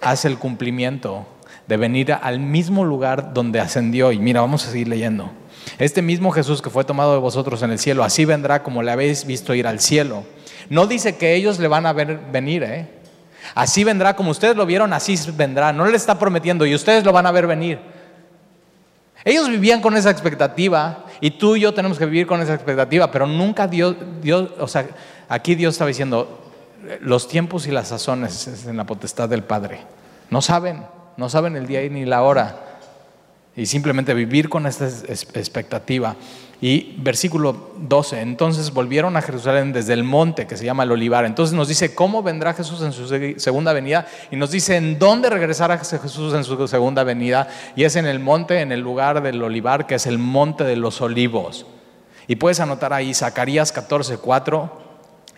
[0.00, 1.26] hace el cumplimiento
[1.66, 4.12] de venir al mismo lugar donde ascendió.
[4.12, 5.30] Y mira, vamos a seguir leyendo.
[5.78, 8.90] Este mismo Jesús que fue tomado de vosotros en el cielo, así vendrá como le
[8.90, 10.24] habéis visto ir al cielo.
[10.70, 12.88] No dice que ellos le van a ver venir, ¿eh?
[13.54, 15.72] Así vendrá como ustedes lo vieron, así vendrá.
[15.72, 17.78] No le está prometiendo y ustedes lo van a ver venir.
[19.24, 23.10] Ellos vivían con esa expectativa y tú y yo tenemos que vivir con esa expectativa,
[23.10, 24.86] pero nunca Dios, Dios o sea,
[25.28, 26.52] aquí Dios estaba diciendo,
[27.00, 29.80] los tiempos y las sazones es en la potestad del Padre.
[30.30, 30.84] No saben,
[31.16, 32.75] no saben el día ni la hora
[33.56, 36.14] y simplemente vivir con esta expectativa.
[36.60, 41.26] Y versículo 12, entonces volvieron a Jerusalén desde el monte que se llama el Olivar.
[41.26, 43.06] Entonces nos dice cómo vendrá Jesús en su
[43.38, 47.48] segunda venida y nos dice en dónde regresará Jesús en su segunda venida.
[47.76, 50.76] Y es en el monte, en el lugar del Olivar, que es el monte de
[50.76, 51.66] los olivos.
[52.26, 54.86] Y puedes anotar ahí Zacarías 14, 4.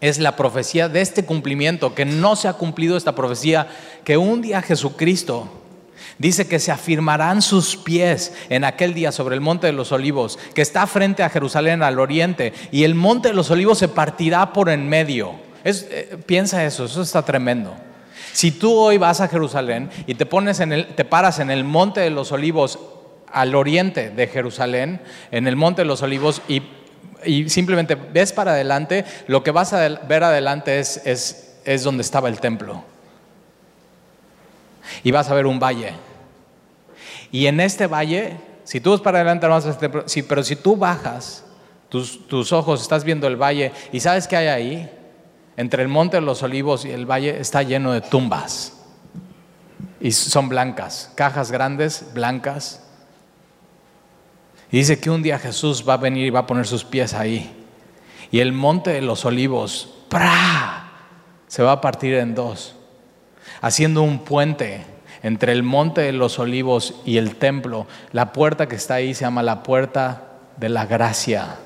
[0.00, 3.66] Es la profecía de este cumplimiento, que no se ha cumplido esta profecía,
[4.04, 5.48] que un día Jesucristo
[6.18, 10.36] Dice que se afirmarán sus pies en aquel día sobre el monte de los olivos,
[10.52, 14.52] que está frente a Jerusalén al oriente, y el monte de los olivos se partirá
[14.52, 15.34] por en medio.
[15.64, 17.72] Eh, piensa eso, eso está tremendo.
[18.32, 21.62] Si tú hoy vas a Jerusalén y te, pones en el, te paras en el
[21.62, 22.80] monte de los olivos
[23.32, 25.00] al oriente de Jerusalén,
[25.30, 26.62] en el monte de los olivos, y,
[27.48, 32.28] simplemente ves para adelante, lo que vas a ver adelante es, es, es donde estaba
[32.28, 32.82] el templo.
[35.04, 36.07] Y vas a ver un valle.
[37.30, 40.56] Y en este valle, si tú vas para adelante, no vas a este, pero si
[40.56, 41.44] tú bajas
[41.88, 44.90] tus, tus ojos, estás viendo el valle y sabes que hay ahí,
[45.56, 48.74] entre el monte de los olivos y el valle está lleno de tumbas.
[50.00, 52.84] Y son blancas, cajas grandes, blancas.
[54.70, 57.14] Y dice que un día Jesús va a venir y va a poner sus pies
[57.14, 57.52] ahí.
[58.30, 60.88] Y el monte de los olivos, ¡pra!
[61.48, 62.76] se va a partir en dos,
[63.60, 64.84] haciendo un puente
[65.22, 69.22] entre el monte de los olivos y el templo, la puerta que está ahí se
[69.24, 70.22] llama la puerta
[70.56, 71.56] de la gracia.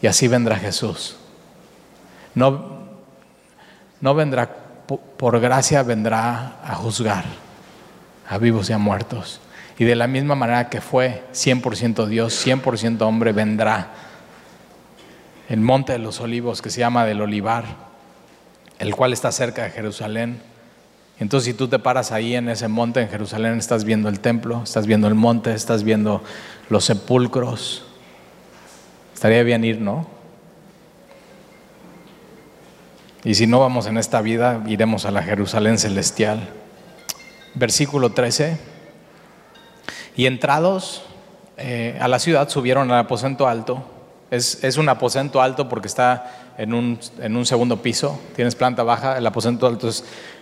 [0.00, 1.16] Y así vendrá Jesús.
[2.34, 2.86] No,
[4.00, 4.48] no vendrá
[5.16, 7.24] por gracia, vendrá a juzgar
[8.28, 9.40] a vivos y a muertos.
[9.78, 13.88] Y de la misma manera que fue 100% Dios, 100% hombre, vendrá
[15.48, 17.64] el monte de los olivos que se llama del olivar,
[18.78, 20.40] el cual está cerca de Jerusalén
[21.18, 24.62] entonces si tú te paras ahí en ese monte en Jerusalén, estás viendo el templo,
[24.62, 26.22] estás viendo el monte, estás viendo
[26.68, 27.84] los sepulcros.
[29.14, 30.06] Estaría bien ir, ¿no?
[33.24, 36.50] Y si no vamos en esta vida, iremos a la Jerusalén celestial.
[37.54, 38.58] Versículo 13.
[40.16, 41.02] Y entrados
[41.56, 43.95] eh, a la ciudad subieron al aposento alto.
[44.30, 48.82] Es, es un aposento alto porque está en un, en un, segundo piso, tienes planta
[48.82, 49.90] baja, el aposento alto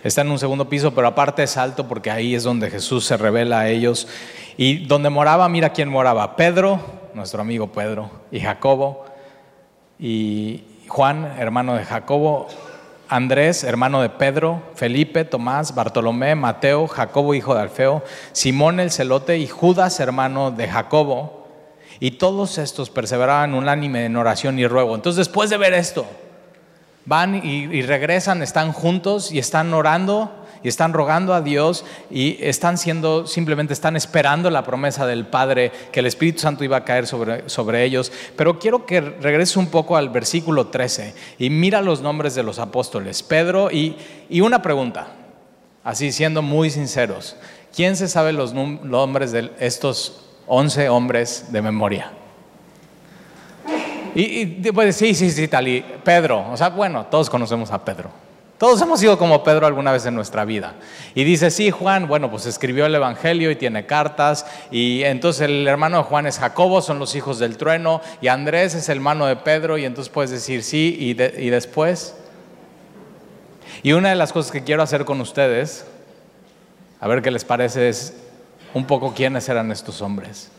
[0.03, 3.17] está en un segundo piso, pero aparte es alto porque ahí es donde Jesús se
[3.17, 4.07] revela a ellos.
[4.57, 6.79] Y donde moraba, mira quién moraba, Pedro,
[7.13, 9.05] nuestro amigo Pedro, y Jacobo,
[9.99, 12.47] y Juan, hermano de Jacobo,
[13.09, 19.37] Andrés, hermano de Pedro, Felipe, Tomás, Bartolomé, Mateo, Jacobo, hijo de Alfeo, Simón el celote
[19.37, 21.44] y Judas, hermano de Jacobo
[21.99, 24.95] y todos estos perseveraban unánime en oración y ruego.
[24.95, 26.05] Entonces después de ver esto,
[27.05, 30.31] van y, regresan, están juntos y están orando
[30.63, 35.71] y están rogando a Dios y están siendo, simplemente están esperando la promesa del Padre,
[35.91, 38.11] que el Espíritu Santo iba a caer sobre, sobre ellos.
[38.35, 42.57] Pero quiero que regreses un poco al versículo 13 y mira los nombres de los
[42.57, 43.95] apóstoles, Pedro, y,
[44.27, 45.09] y una pregunta,
[45.83, 47.35] así siendo muy sinceros,
[47.75, 52.11] ¿quién se sabe los nombres de estos 11 hombres de memoria.
[54.13, 55.67] Y, y pues, sí, sí, sí, tal.
[55.67, 58.09] Y Pedro, o sea, bueno, todos conocemos a Pedro.
[58.57, 60.75] Todos hemos sido como Pedro alguna vez en nuestra vida.
[61.13, 64.45] Y dice, sí, Juan, bueno, pues escribió el Evangelio y tiene cartas.
[64.71, 67.99] Y entonces el hermano de Juan es Jacobo, son los hijos del trueno.
[68.21, 69.77] Y Andrés es el hermano de Pedro.
[69.77, 72.15] Y entonces puedes decir sí y, y después.
[73.83, 75.85] Y una de las cosas que quiero hacer con ustedes,
[77.01, 78.13] a ver qué les parece, es
[78.75, 80.49] un poco quiénes eran estos hombres.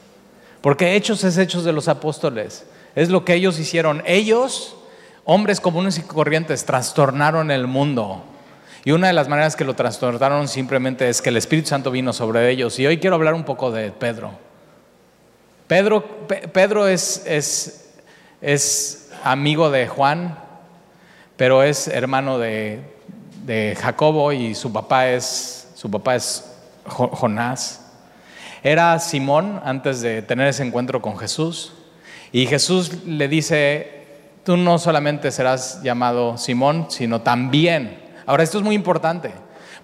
[0.63, 2.65] Porque Hechos es Hechos de los Apóstoles.
[2.95, 4.03] Es lo que ellos hicieron.
[4.07, 4.75] Ellos
[5.25, 8.25] hombres comunes y corrientes trastornaron el mundo.
[8.87, 12.15] Y una de las maneras que lo trastornaron simplemente es que el Espíritu Santo vino
[12.15, 12.79] sobre ellos.
[12.79, 14.33] Y hoy quiero hablar un poco de Pedro.
[15.67, 17.91] Pedro, Pedro es, es,
[18.41, 20.39] es, amigo de Juan,
[21.37, 22.81] pero es hermano de,
[23.45, 26.45] de, Jacobo y su papá es, su papá es
[26.87, 27.86] Jonás.
[28.67, 31.73] Era Simón antes de tener ese encuentro con Jesús.
[32.33, 34.07] Y Jesús le dice,
[34.43, 37.97] tú no solamente serás llamado Simón, sino también.
[38.27, 39.31] Ahora, esto es muy importante,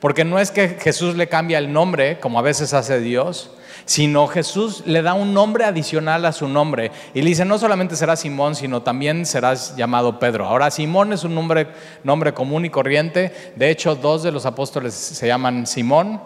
[0.01, 3.53] porque no es que Jesús le cambia el nombre, como a veces hace Dios,
[3.85, 7.95] sino Jesús le da un nombre adicional a su nombre y le dice, no solamente
[7.95, 10.47] serás Simón, sino también serás llamado Pedro.
[10.47, 11.69] Ahora, Simón es un nombre,
[12.03, 16.21] nombre común y corriente, de hecho, dos de los apóstoles se llaman Simón.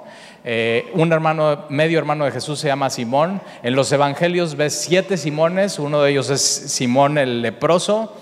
[0.48, 3.40] Eh, un hermano, medio hermano de Jesús se llama Simón.
[3.64, 8.14] En los evangelios ves siete Simones, uno de ellos es Simón el leproso.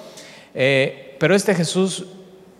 [0.54, 2.06] Eh, pero este Jesús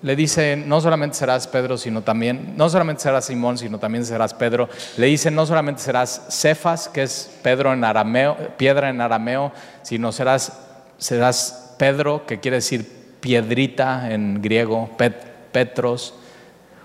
[0.02, 4.34] le dice, no solamente serás Pedro, sino también, no solamente serás Simón, sino también serás
[4.34, 4.68] Pedro.
[4.98, 9.50] Le dice, no solamente serás Cefas, que es Pedro en arameo, piedra en arameo,
[9.80, 10.52] sino serás,
[10.98, 12.86] serás Pedro, que quiere decir
[13.20, 14.90] piedrita en griego,
[15.52, 16.12] Petros.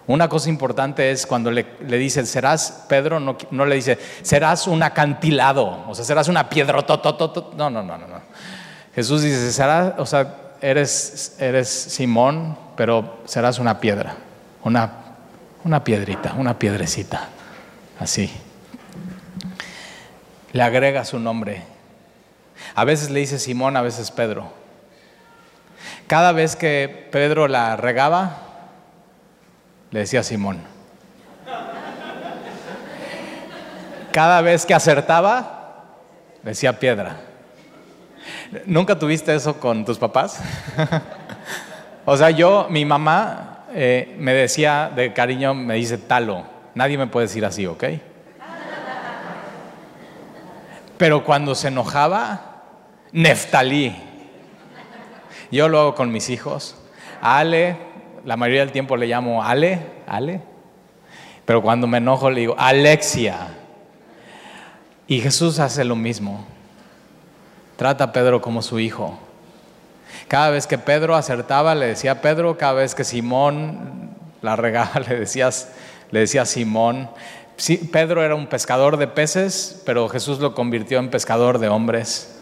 [0.10, 4.66] Una cosa importante es cuando le, le dice, serás Pedro, no, no, le dice, serás
[4.66, 6.84] un acantilado, o sea, serás una piedra,
[7.56, 8.22] no, no, no, no.
[8.96, 14.16] Jesús dice, serás, o sea, eres, eres Simón, pero serás una piedra,
[14.64, 14.94] una,
[15.64, 17.30] una piedrita, una piedrecita,
[18.00, 18.32] así.
[20.54, 21.62] Le agrega su nombre.
[22.74, 24.52] A veces le dice Simón, a veces Pedro.
[26.08, 28.49] Cada vez que Pedro la regaba,
[29.92, 30.62] le decía Simón.
[34.12, 35.86] Cada vez que acertaba,
[36.44, 37.18] decía piedra.
[38.66, 40.42] ¿Nunca tuviste eso con tus papás?
[42.06, 46.46] o sea, yo, mi mamá eh, me decía de cariño, me dice talo.
[46.76, 47.84] Nadie me puede decir así, ¿ok?
[50.98, 52.64] Pero cuando se enojaba,
[53.12, 53.96] Neftalí.
[55.52, 56.76] Yo lo hago con mis hijos.
[57.22, 57.78] Ale,
[58.26, 60.42] la mayoría del tiempo le llamo Ale, Ale.
[61.46, 63.48] Pero cuando me enojo le digo Alexia.
[65.08, 66.46] Y Jesús hace lo mismo.
[67.76, 69.18] Trata a Pedro como su hijo.
[70.28, 75.20] Cada vez que Pedro acertaba, le decía Pedro, cada vez que Simón la regaba, le
[75.20, 75.72] decías,
[76.12, 77.10] le decía Simón.
[77.92, 82.40] Pedro era un pescador de peces, pero Jesús lo convirtió en pescador de hombres.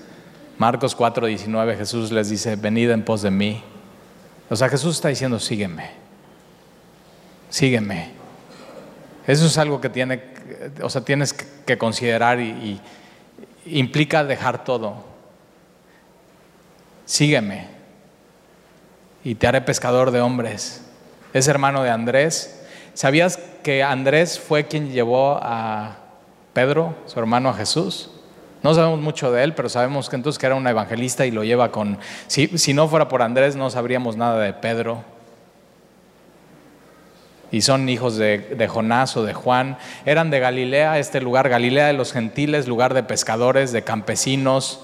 [0.57, 3.63] Marcos 4:19, Jesús les dice, venid en pos de mí.
[4.49, 5.91] O sea, Jesús está diciendo, sígueme,
[7.49, 8.11] sígueme.
[9.25, 10.23] Eso es algo que tiene,
[10.81, 12.79] o sea, tienes que considerar y
[13.65, 15.17] implica dejar todo
[17.07, 17.67] sígueme
[19.23, 20.83] y te haré pescador de hombres.
[21.33, 22.61] Es hermano de Andrés.
[22.93, 25.97] ¿Sabías que Andrés fue quien llevó a
[26.53, 28.11] Pedro, su hermano, a Jesús?
[28.63, 31.43] No sabemos mucho de él, pero sabemos que entonces que era un evangelista y lo
[31.43, 31.99] lleva con...
[32.27, 35.03] Si, si no fuera por Andrés no sabríamos nada de Pedro.
[37.51, 39.77] Y son hijos de, de, Jonás o de Juan.
[40.05, 44.81] Eran de Galilea, este lugar, Galilea de los gentiles, lugar de pescadores, de campesinos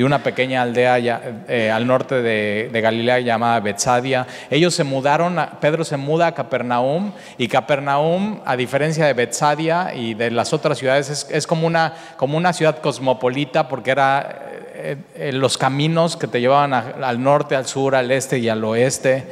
[0.00, 4.26] de una pequeña aldea eh, al norte de, Galilea llamada Betsadia.
[4.48, 10.14] Ellos se mudaron, Pedro se muda a Capernaum y Capernaum, a diferencia de Betsadia y
[10.14, 14.40] de las otras ciudades, es, como, una, como una ciudad cosmopolita porque era
[14.72, 18.64] eh, eh, los caminos que te llevaban al norte, al sur, al este y al
[18.64, 19.26] oeste.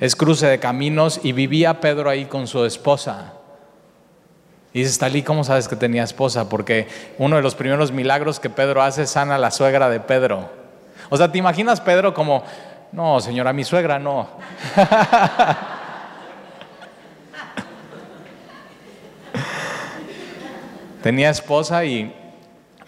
[0.00, 3.34] Es cruce de caminos y vivía Pedro ahí con su esposa.
[4.74, 6.48] Y dices, Talí, ¿cómo sabes que tenía esposa?
[6.48, 10.50] Porque uno de los primeros milagros que Pedro hace es sana la suegra de Pedro.
[11.10, 12.42] O sea, ¿te imaginas Pedro como,
[12.92, 14.28] no, señora, mi suegra no?
[21.02, 22.14] tenía esposa y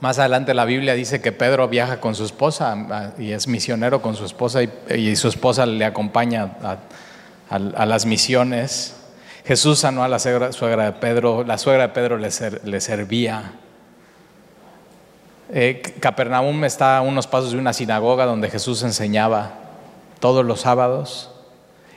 [0.00, 4.16] más adelante la Biblia dice que Pedro viaja con su esposa y es misionero con
[4.16, 6.52] su esposa y, su esposa le acompaña
[7.50, 8.94] a las misiones.
[9.44, 12.30] Jesús sanó a la suegra de Pedro, la suegra de Pedro le,
[12.80, 13.52] servía.
[15.52, 19.52] Eh, Capernaum está a unos pasos de una sinagoga donde Jesús enseñaba
[20.18, 21.30] todos los sábados.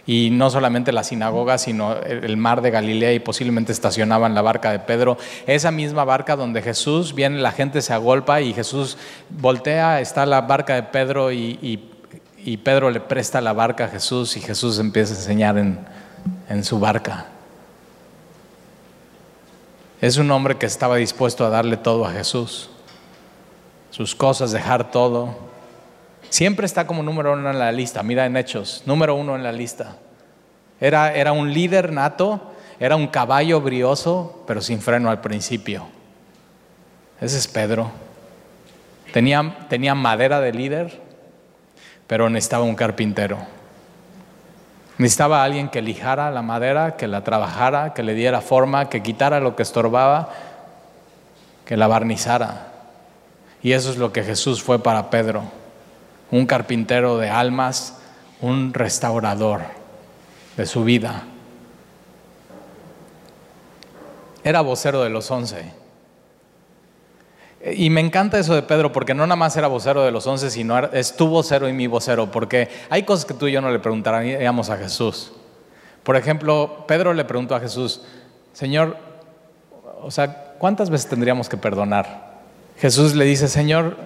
[0.09, 4.71] y no solamente la sinagoga, sino el mar de Galilea y posiblemente estacionaban la barca
[4.71, 5.17] de Pedro.
[5.47, 8.97] Esa misma barca donde Jesús viene, la gente se agolpa y Jesús
[9.29, 11.93] voltea, está la barca de Pedro y,
[12.63, 15.79] Pedro le presta la barca a Jesús y Jesús empieza a enseñar en,
[16.47, 17.25] en su barca.
[20.01, 22.69] Es un hombre que estaba dispuesto a darle todo a Jesús,
[23.89, 25.47] sus cosas, dejar todo
[26.29, 29.51] Siempre está como número uno en la lista, mira en Hechos, número uno en la
[29.51, 29.95] lista.
[30.79, 35.87] Era, era un líder nato, era un caballo brioso, pero sin freno al principio.
[37.21, 37.91] Ese es Pedro.
[39.13, 41.01] Tenía, tenía madera de líder,
[42.07, 43.39] pero necesitaba un carpintero.
[44.97, 49.39] Necesitaba alguien que lijara la madera, que la trabajara, que le diera forma, que quitara
[49.39, 50.29] lo que estorbaba,
[51.65, 52.71] que la barnizara.
[53.61, 55.43] Y eso es lo que Jesús fue para Pedro
[56.31, 57.97] un carpintero de almas,
[58.41, 59.61] un restaurador
[60.55, 61.23] de su vida.
[64.43, 65.73] Era vocero de los once.
[67.66, 70.51] Y me encanta eso de Pedro, porque no nada más era vocero de los once,
[70.51, 73.72] sino es tu vocero y mi vocero, porque hay cosas que tú y yo no
[73.72, 75.32] le preguntaríamos a Jesús.
[76.03, 78.01] Por ejemplo, Pedro le preguntó a Jesús,
[78.53, 78.97] Señor,
[80.01, 82.38] o sea, ¿cuántas veces tendríamos que perdonar?
[82.78, 83.97] Jesús le dice, Señor,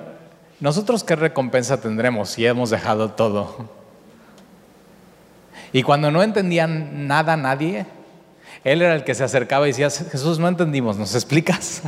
[0.62, 3.70] ¿nosotros qué recompensa tendremos si hemos dejado todo?
[5.74, 7.86] Y cuando no entendían nada nadie,
[8.64, 11.84] él era el que se acercaba y decía, Jesús, no entendimos, ¿nos explicas?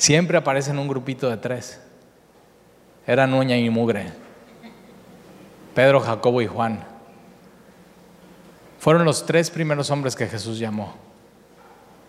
[0.00, 1.80] Siempre aparece en un grupito de tres.
[3.06, 4.12] Eran uña y mugre.
[5.74, 6.84] Pedro, Jacobo y Juan.
[8.80, 10.94] Fueron los tres primeros hombres que Jesús llamó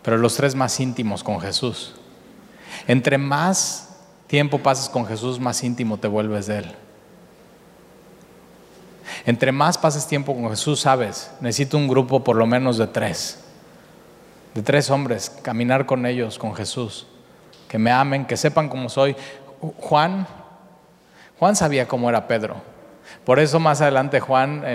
[0.02, 1.94] pero los tres más íntimos con Jesús.
[2.88, 3.90] Entre más
[4.28, 6.76] tiempo pasas con Jesús, más íntimo te vuelves de Él.
[9.26, 13.40] Entre más pases tiempo con Jesús, sabes, necesito un grupo por lo menos de tres,
[14.56, 17.06] de tres hombres, caminar con ellos, con Jesús,
[17.72, 19.16] que me amen, que sepan cómo soy.
[19.78, 20.28] Juan,
[21.40, 22.58] Juan sabía cómo era Pedro.
[23.24, 24.66] Por eso más adelante Juan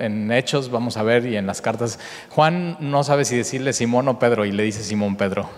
[0.00, 1.98] en, Hechos, vamos a ver, y en las cartas,
[2.30, 5.50] Juan no sabe si decirle Simón o Pedro y le dice Simón Pedro.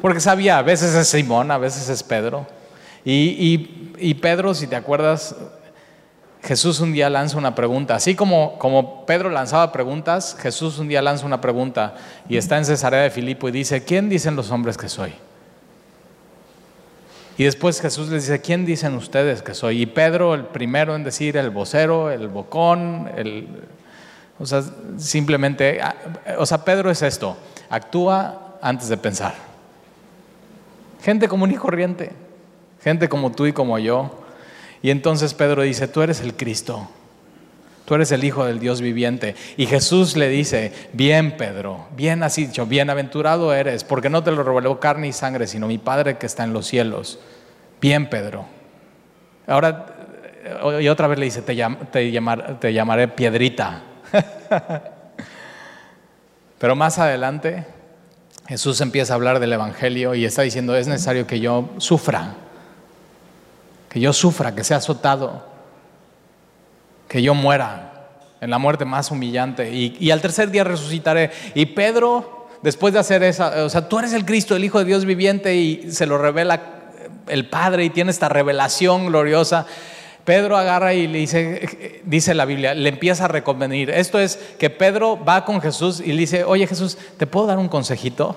[0.00, 2.46] Porque sabía, a veces es Simón, a veces es Pedro.
[3.04, 5.34] Y, Pedro, si te acuerdas,
[6.44, 7.96] Jesús un día lanza una pregunta.
[7.96, 11.96] Así como, como Pedro lanzaba preguntas, Jesús un día lanza una pregunta
[12.28, 15.14] y está en Cesarea de Filipo y dice, ¿quién dicen los hombres que soy?
[17.36, 19.82] Y después Jesús les dice, ¿quién dicen ustedes que soy?
[19.82, 23.48] Y Pedro, el primero en decir, el vocero, el bocón, el...
[24.38, 24.62] O sea,
[24.98, 25.94] simplemente, ah,
[26.38, 27.36] o sea, Pedro es esto,
[27.70, 29.34] actúa antes de pensar.
[31.02, 32.12] Gente común y corriente,
[32.82, 34.24] gente como tú y como yo.
[34.82, 36.88] Y entonces Pedro dice, tú eres el Cristo,
[37.84, 39.34] tú eres el Hijo del Dios viviente.
[39.56, 44.42] Y Jesús le dice, bien Pedro, bien has dicho, bienaventurado eres, porque no te lo
[44.42, 47.18] reveló carne y sangre, sino mi Padre que está en los cielos.
[47.80, 48.46] Bien, Pedro.
[49.46, 49.86] Ahora,
[50.80, 51.54] y otra vez le dice, te,
[52.60, 53.82] te llamaré piedrita.
[56.58, 57.66] Pero más adelante,
[58.46, 62.34] Jesús empieza a hablar del Evangelio y está diciendo, es necesario que yo sufra,
[63.88, 65.53] que yo sufra, que sea azotado,
[67.14, 68.08] que yo muera
[68.40, 71.30] en la muerte más humillante y, al tercer día resucitaré.
[71.54, 74.84] Y Pedro, después de hacer esa, o sea, tú eres el Cristo, el Hijo de
[74.84, 76.60] Dios viviente y se lo revela
[77.28, 79.64] el Padre y tiene esta revelación gloriosa.
[80.24, 83.90] Pedro agarra y le dice, dice la Biblia, le empieza a reconvenir.
[83.90, 87.58] Esto es que Pedro va con Jesús y le dice, oye Jesús, ¿te puedo dar
[87.58, 88.36] un consejito?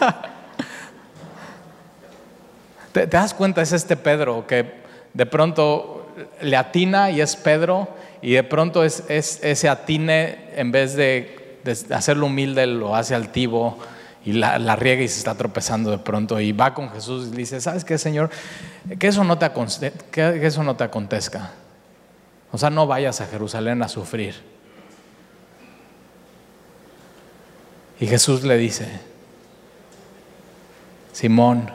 [2.92, 3.62] ¿Te, das cuenta?
[3.62, 4.82] Es este Pedro que
[5.14, 5.97] de pronto
[6.40, 7.88] le atina y es Pedro
[8.22, 11.60] y de pronto es, ese atine en vez de,
[11.90, 13.78] hacerlo humilde lo hace altivo
[14.24, 17.60] y la, riega y se está tropezando de pronto y va con Jesús y dice,
[17.60, 18.30] ¿sabes qué, Señor?
[18.98, 19.50] Que eso no te,
[20.10, 21.52] que eso no te acontezca.
[22.50, 24.34] O sea, no vayas a Jerusalén a sufrir.
[28.00, 28.88] Y Jesús le dice,
[31.12, 31.70] Simón,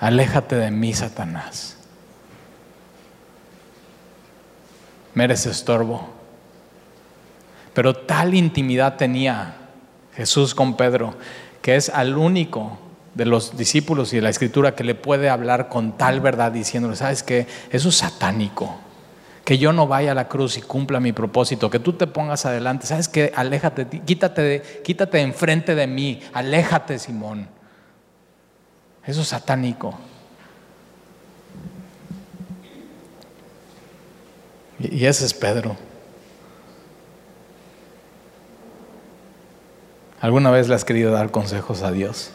[0.00, 1.75] aléjate de mí, Satanás.
[5.16, 6.06] Me estorbo.
[7.72, 9.56] Pero tal intimidad tenía
[10.14, 11.14] Jesús con Pedro,
[11.62, 12.78] que es al único
[13.14, 16.96] de los discípulos y de la escritura que le puede hablar con tal verdad diciéndole,
[16.96, 17.46] ¿sabes qué?
[17.70, 18.76] Eso es satánico.
[19.46, 22.44] Que yo no vaya a la cruz y cumpla mi propósito, que tú te pongas
[22.44, 23.32] adelante, ¿sabes qué?
[23.34, 27.48] Aléjate, quítate, de, quítate enfrente de mí, aléjate, Simón.
[29.06, 29.98] Eso es satánico.
[34.78, 35.76] Y ese es Pedro.
[40.20, 42.30] ¿Alguna vez le has querido dar consejos a Dios?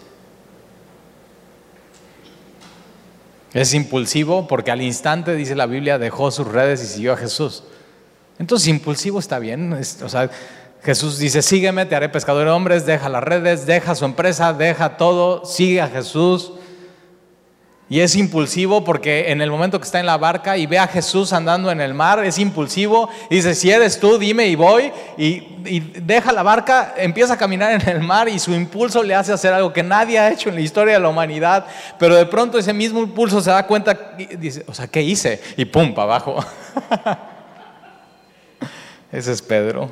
[3.54, 7.64] Es impulsivo porque al instante, dice la Biblia, dejó sus redes y siguió a Jesús.
[8.40, 9.74] Entonces, impulsivo está bien.
[9.74, 10.30] o sea,
[10.84, 14.98] Jesús dice, sígueme, te haré pescador de hombres, deja las redes, deja su empresa, deja
[14.98, 16.54] todo, sigue a Jesús.
[17.92, 20.88] Y es impulsivo porque en el momento que está en la barca y ve a
[20.88, 23.10] Jesús andando en el mar, es impulsivo.
[23.30, 24.94] Y dice, si eres tú, dime y voy.
[25.18, 25.42] Y,
[26.00, 29.54] deja la barca, empieza a caminar en el mar y su impulso le hace hacer
[29.54, 31.66] algo que nadie ha hecho en la historia de la humanidad.
[32.00, 35.42] Pero de pronto ese mismo impulso se da cuenta dice, o sea, ¿qué hice?
[35.58, 36.46] Y pum, para abajo.
[39.12, 39.92] ese es Pedro.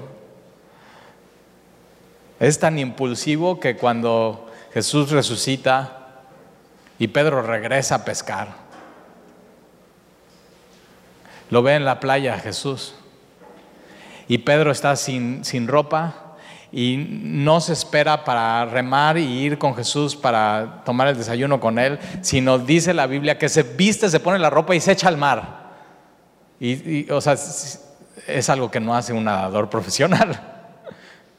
[2.40, 5.99] Es tan impulsivo que cuando Jesús resucita,
[7.00, 8.50] y Pedro regresa a pescar.
[11.50, 12.94] Lo ve en la playa Jesús.
[14.28, 16.36] Y Pedro está sin, sin ropa
[16.72, 21.80] y no se espera para remar y ir con Jesús para tomar el desayuno con
[21.80, 25.08] él, sino dice la Biblia que se viste, se pone la ropa y se echa
[25.08, 25.70] al mar.
[26.60, 30.40] Y, o sea, es algo que no hace un nadador profesional.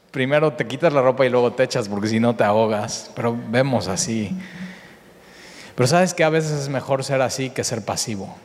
[0.09, 3.09] Primero te quitas la ropa y luego te echas porque si no te ahogas.
[3.15, 4.35] Pero vemos así.
[5.75, 8.35] Pero sabes que a veces es mejor ser así que ser pasivo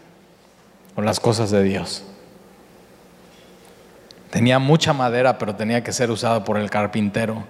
[0.94, 2.04] con las cosas de Dios.
[4.30, 7.44] Tenía mucha madera, pero tenía que ser usada por el carpintero.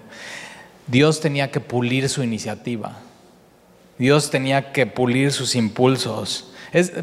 [0.87, 2.97] Dios tenía que pulir su iniciativa.
[3.97, 6.53] Dios tenía que pulir sus impulsos.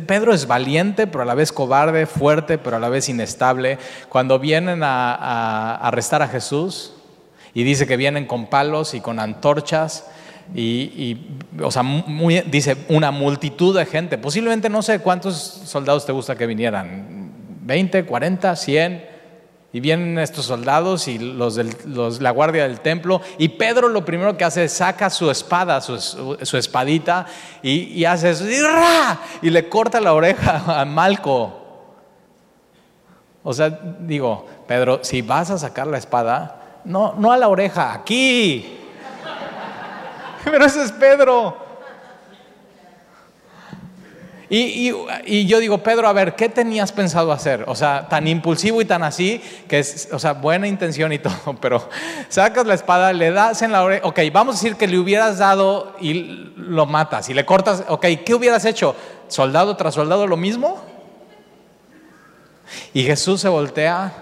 [0.06, 3.78] Pedro es valiente, pero a la vez cobarde, fuerte, pero a la vez inestable.
[4.08, 6.92] Cuando vienen a, a arrestar a Jesús
[7.52, 10.06] y dice que vienen con palos y con antorchas,
[10.52, 11.16] y,
[11.62, 11.82] o sea,
[12.46, 14.18] dice una multitud de gente.
[14.18, 17.30] Posiblemente no sé cuántos soldados te gusta que vinieran,
[17.62, 19.14] 20, 40, 100.
[19.72, 21.58] Y vienen estos soldados y los,
[22.20, 23.20] la guardia del templo.
[23.38, 27.26] Y Pedro lo primero que hace es saca su espada, su, espadita,
[27.60, 28.44] y, hace eso,
[29.42, 31.60] y, le corta la oreja a Malco.
[33.42, 33.68] O sea,
[33.98, 38.73] digo, Pedro, si vas a sacar la espada, no, no a la oreja, aquí.
[40.50, 41.64] Pero ese es Pedro.
[44.56, 47.64] Y, yo digo, Pedro, a ver, ¿qué tenías pensado hacer?
[47.66, 51.56] O sea, tan impulsivo y tan así, que es, o sea, buena intención y todo,
[51.60, 51.88] pero
[52.28, 55.38] sacas la espada, le das en la oreja, ok, vamos a decir que le hubieras
[55.38, 58.94] dado y lo matas y le cortas, ok, ¿qué hubieras hecho?
[59.26, 60.80] ¿Soldado tras soldado lo mismo?
[62.92, 64.12] Y Jesús se voltea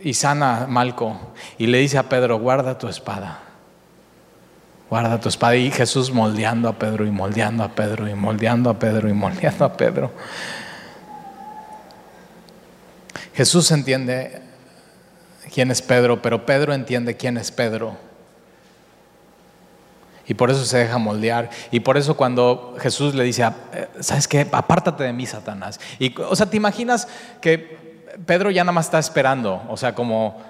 [0.00, 1.18] y sana a Malco
[1.58, 3.45] y le dice a Pedro, guarda tu espada.
[4.88, 8.78] Guarda tu espada y Jesús moldeando a Pedro y moldeando a Pedro y moldeando a
[8.78, 10.12] Pedro y moldeando a Pedro.
[13.34, 14.40] Jesús entiende
[15.52, 17.96] quién es Pedro, pero Pedro entiende quién es Pedro.
[20.28, 21.50] Y por eso se deja moldear.
[21.70, 23.44] Y por eso cuando Jesús le dice,
[24.00, 24.46] ¿sabes qué?
[24.52, 25.80] Apártate de mí, Satanás.
[25.98, 27.08] Y, o sea, ¿te imaginas
[27.40, 29.62] que Pedro ya nada más está esperando?
[29.68, 30.40] O sea, como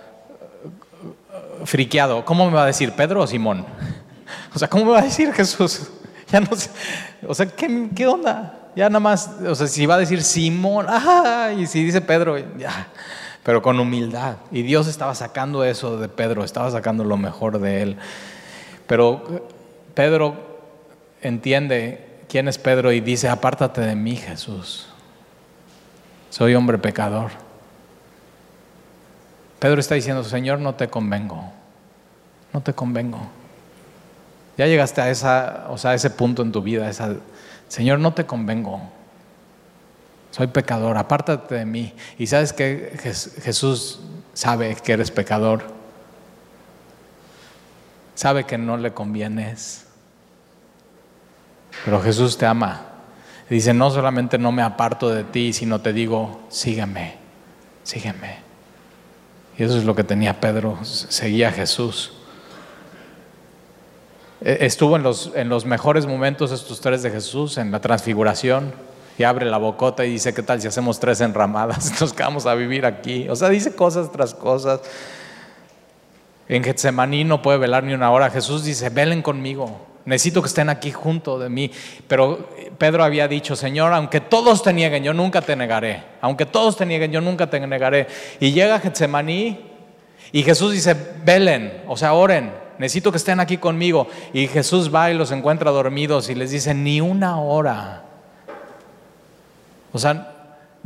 [1.65, 2.25] friqueado.
[2.25, 3.67] ¿Cómo me va a decir, Pedro o Simón?
[4.55, 5.89] O sea, ¿cómo me va a decir Jesús?
[6.29, 6.71] Ya no sé.
[7.29, 8.71] O sea, ¿qué, onda?
[8.75, 12.37] Ya nada más, o sea, si va a decir Simón, ah, y si dice Pedro,
[12.59, 12.89] ya.
[13.45, 14.39] Pero con humildad.
[14.51, 17.97] Y Dios estaba sacando eso de Pedro, estaba sacando lo mejor de él.
[18.89, 19.47] Pero
[19.95, 20.35] Pedro
[21.23, 24.89] entiende quién es Pedro y dice, apártate de mí, Jesús.
[26.31, 27.31] Soy hombre pecador.
[29.59, 31.53] Pedro está diciendo, Señor, no te convengo.
[32.53, 33.21] No te convengo.
[34.57, 36.91] Ya llegaste a, esa, o sea, ese punto en tu vida,
[37.69, 38.81] Señor, no te convengo.
[40.31, 41.95] Soy pecador, apártate de mí.
[42.19, 42.93] Y sabes que
[43.43, 44.01] Jesús
[44.35, 45.65] sabe que eres pecador.
[48.15, 49.87] Sabe que no le convienes.
[51.85, 52.83] Pero Jesús te ama.
[53.49, 57.17] dice, no solamente no me aparto de ti, sino te digo, sígueme,
[57.83, 58.39] sígueme.
[59.59, 62.16] Y eso es lo que tenía Pedro, seguía a Jesús.
[64.47, 68.73] Eh, estuvo en los, en los mejores momentos estos tres de Jesús, en la transfiguración,
[69.19, 71.93] y abre la bocota y dice, ¿qué tal si hacemos tres enramadas?
[72.01, 73.29] Nos quedamos a vivir aquí.
[73.29, 74.83] O sea, dice cosas tras cosas.
[76.49, 78.31] En Getsemaní no puede velar ni una hora.
[78.31, 79.81] Jesús dice, velen conmigo.
[80.05, 81.73] Necesito que estén aquí junto de mí.
[82.07, 86.05] Pero Pedro había dicho, Señor, aunque todos te nieguen, yo nunca te negaré.
[86.21, 88.07] Aunque todos te nieguen, yo nunca te negaré.
[88.39, 89.59] Y llega Getsemaní
[90.31, 90.95] y Jesús dice,
[91.25, 94.09] velen, o sea, oren necesito que estén aquí conmigo.
[94.33, 98.05] Y Jesús va y los encuentra dormidos y les dice, ni una hora.
[99.93, 100.37] O sea,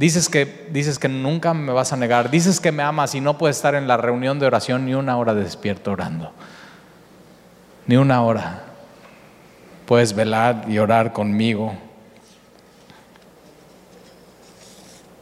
[0.01, 3.37] Dices que, dices que nunca me vas a negar, dices que me amas y no
[3.37, 6.33] puedes estar en la reunión de oración ni una hora despierto orando.
[7.87, 8.63] Ni una hora.
[9.85, 11.75] Puedes velar y orar conmigo.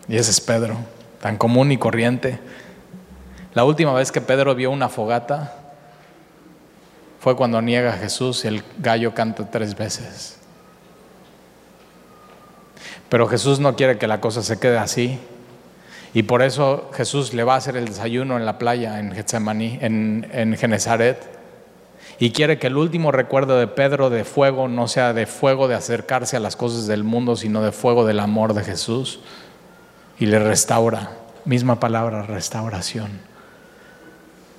[0.07, 0.77] Y ese es Pedro,
[1.21, 2.39] tan común y corriente.
[3.55, 5.68] La última vez que Pedro vio una fogata
[7.21, 10.39] fue cuando niega a Jesús y el gallo canta tres veces.
[13.09, 15.19] Pero Jesús no quiere que la cosa se quede así.
[16.15, 19.79] Y por eso Jesús le va a hacer el desayuno en la playa en Getsemaní,
[19.81, 21.39] en, en Genezaret.
[22.19, 25.75] Y quiere que el último recuerdo de Pedro de fuego no sea de fuego de
[25.75, 29.21] acercarse a las cosas del mundo, sino de fuego del amor de Jesús.
[30.19, 31.13] Y le restaura.
[31.45, 33.28] Misma palabra, restauración.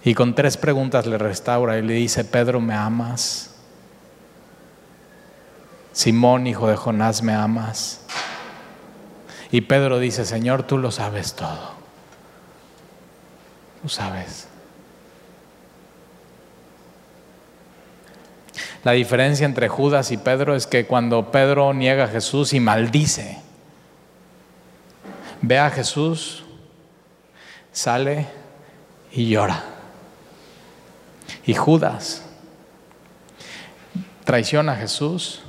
[0.03, 3.55] Y con tres preguntas le restaura y le dice, Pedro, ¿me amas?
[5.91, 8.01] Simón, hijo de Jonás, ¿me amas?
[9.51, 11.73] Y Pedro dice, Señor, tú lo sabes todo.
[13.81, 14.47] Tú sabes.
[18.83, 23.39] La diferencia entre Judas y Pedro es que cuando Pedro niega a Jesús y maldice,
[25.41, 26.45] ve a Jesús,
[27.73, 28.27] sale
[29.11, 29.78] y llora.
[31.45, 32.25] Y Judas
[34.23, 35.41] traiciona a Jesús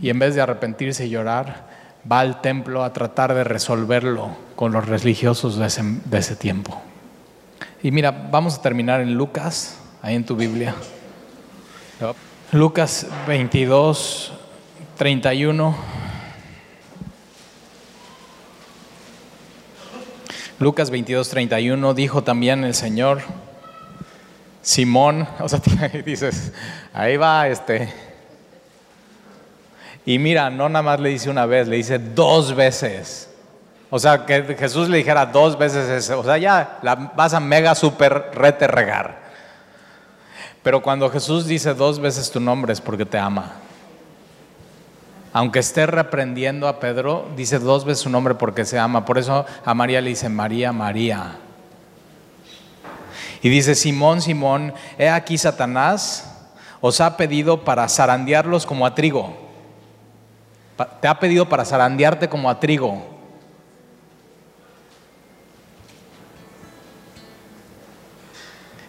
[0.00, 1.68] y en vez de arrepentirse y llorar,
[2.10, 6.80] va al templo a tratar de resolverlo con los religiosos de ese, de ese tiempo.
[7.82, 10.74] Y mira, vamos a terminar en Lucas, ahí en tu Biblia.
[12.52, 14.32] Lucas 22,
[14.96, 15.76] 31.
[20.58, 23.22] Lucas 22, 31 dijo también el Señor,
[24.64, 25.60] Simón, o sea,
[26.04, 26.52] dices,
[26.92, 27.92] ahí va este,
[30.06, 33.30] y mira, no nada más le dice una vez, le dice dos veces.
[33.90, 36.20] O sea, que Jesús le dijera dos veces eso.
[36.20, 39.22] O sea, ya la vas a mega super rete regar.
[40.62, 43.52] Pero cuando Jesús dice dos veces tu nombre es porque te ama.
[45.32, 49.04] Aunque esté reprendiendo a Pedro, dice dos veces su nombre porque se ama.
[49.04, 51.38] Por eso a María le dice María, María.
[53.44, 56.34] Y dice, Simón, Simón, he aquí Satanás
[56.80, 59.36] os ha pedido para zarandearlos como a trigo.
[61.02, 63.04] Te ha pedido para zarandearte como a trigo.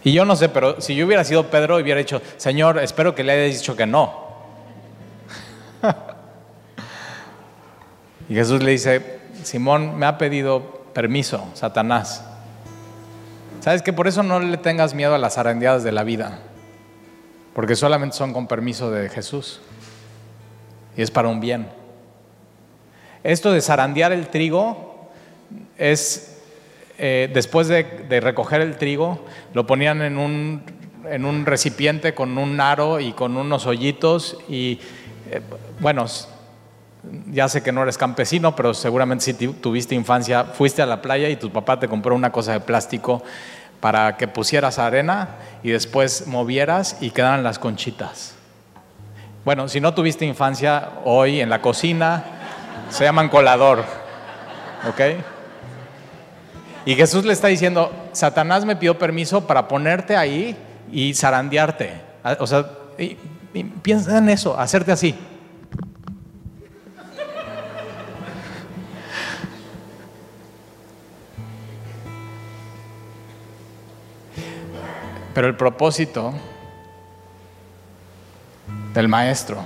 [0.02, 3.24] Y yo no sé, pero si yo hubiera sido Pedro, hubiera dicho, Señor, espero que
[3.24, 4.26] le hayas dicho que no.
[8.30, 10.62] y Jesús le dice, Simón, me ha pedido
[10.94, 12.24] permiso, Satanás.
[13.66, 16.38] ¿Sabes que por eso no le tengas miedo a las zarandeadas de la vida?
[17.52, 19.60] Porque solamente son con permiso de Jesús
[20.96, 21.66] y es para un bien.
[23.24, 25.10] Esto de zarandear el trigo
[25.78, 26.44] es,
[26.98, 27.82] eh, después de,
[28.20, 30.62] recoger el trigo, lo ponían en un,
[31.10, 34.78] en un, recipiente con un aro y con unos hoyitos y,
[35.28, 35.40] eh,
[35.80, 36.06] bueno,
[37.30, 41.28] ya sé que no eres campesino, pero seguramente si tuviste infancia, fuiste a la playa
[41.28, 43.22] y tu papá te compró una cosa de plástico
[43.80, 48.34] para que pusieras arena y después movieras y quedaran las conchitas.
[49.44, 52.24] Bueno, si no tuviste infancia, hoy en la cocina
[52.90, 53.84] se llaman colador.
[54.88, 55.00] ¿Ok?
[56.84, 60.56] Y Jesús le está diciendo, Satanás me pidió permiso para ponerte ahí
[60.90, 61.92] y zarandearte.
[62.22, 62.66] Ah, o sea,
[63.82, 65.14] piensa en eso, hacerte así.
[75.36, 76.32] Pero el propósito
[78.94, 79.62] del maestro.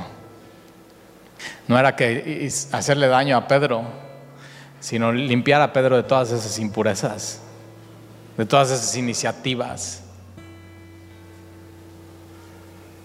[1.68, 3.84] No era que hacerle daño a Pedro,
[4.80, 7.40] sino limpiar a Pedro de todas esas impurezas,
[8.36, 10.02] de todas esas iniciativas.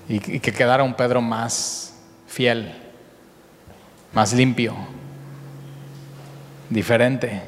[0.10, 1.94] Y, que quedara un Pedro más
[2.26, 2.74] fiel,
[4.12, 4.74] más limpio,
[6.72, 7.44] diferente.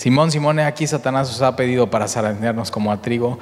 [0.00, 3.38] Simón, Simón, aquí Satanás os ha pedido para zarandearnos como a trigo,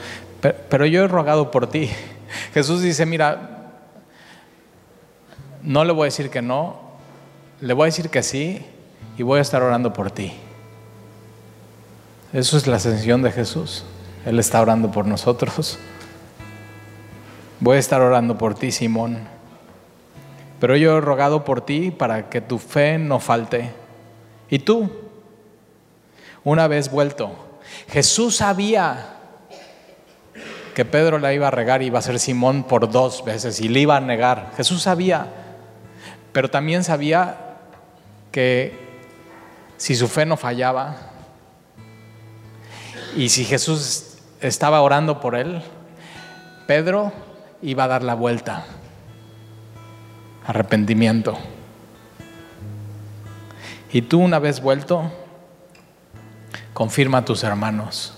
[0.69, 1.89] pero yo he rogado por ti
[2.53, 3.75] Jesús dice, mira,
[5.63, 6.81] no le voy a decir que no,
[7.61, 8.67] le voy a decir que sí
[9.17, 10.33] y voy a estar orando por ti.
[12.33, 13.85] Eso es la ascensión de Jesús.
[14.27, 15.79] Él está orando por nosotros.
[17.61, 19.21] Voy a estar orando por ti, Simón.
[20.59, 23.71] Pero yo he rogado por ti para que tu fe no falte.
[24.51, 25.08] ¿Y tú?
[26.49, 27.31] Una vez vuelto,
[27.91, 29.17] Jesús sabía
[30.75, 33.69] que Pedro la iba a regar y iba a ser Simón por dos veces y
[33.69, 34.53] le iba a negar.
[34.57, 35.27] Jesús sabía,
[36.33, 37.59] pero también sabía
[38.33, 38.73] que
[39.77, 40.97] si su fe no fallaba
[43.15, 45.61] y si Jesús estaba orando por él,
[46.67, 47.13] Pedro
[47.61, 48.65] iba a dar la vuelta.
[50.47, 51.37] Arrepentimiento.
[53.93, 55.13] Y tú una vez vuelto,
[56.79, 58.13] confirma a tus hermanos.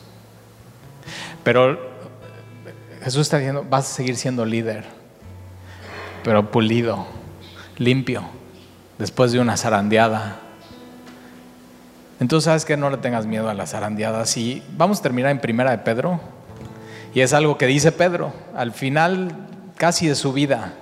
[1.43, 1.81] Pero
[3.03, 4.85] Jesús está diciendo, vas a seguir siendo líder,
[6.23, 7.07] pero pulido,
[7.79, 8.23] limpio,
[8.99, 10.41] después de una zarandeada.
[12.21, 14.37] Entonces, ¿sabes que No le tengas miedo a las zarandeadas.
[14.37, 16.21] Y vamos a terminar en primera de Pedro.
[17.15, 19.33] Y es algo que dice Pedro al final
[19.77, 20.75] casi de su vida.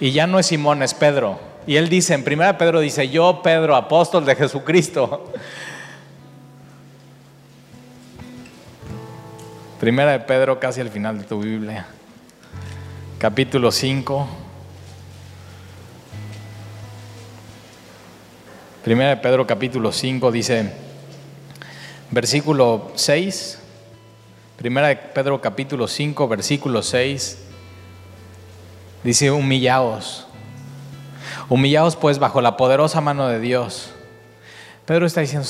[0.00, 1.38] Y ya no es Simón, es Pedro.
[1.68, 5.30] Y él dice, en primera Pedro dice, yo Pedro, apóstol de Jesucristo.
[9.80, 11.86] Primera de Pedro, casi al final de tu Biblia.
[13.18, 14.28] Capítulo 5.
[18.84, 20.70] Primera de Pedro, capítulo 5, dice,
[22.10, 23.58] versículo 6.
[24.58, 27.38] Primera de Pedro, capítulo 5, versículo 6.
[29.02, 30.26] Dice, humillaos.
[31.48, 33.94] Humillaos pues bajo la poderosa mano de Dios.
[34.84, 35.48] Pedro está diciendo,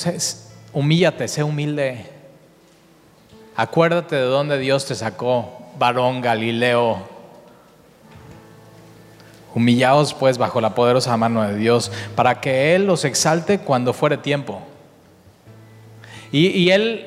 [0.72, 2.19] humíllate, sé humilde
[3.60, 7.06] Acuérdate de dónde Dios te sacó, varón Galileo.
[9.54, 14.16] Humillaos pues bajo la poderosa mano de Dios, para que Él los exalte cuando fuere
[14.16, 14.62] tiempo.
[16.32, 17.06] Y, y Él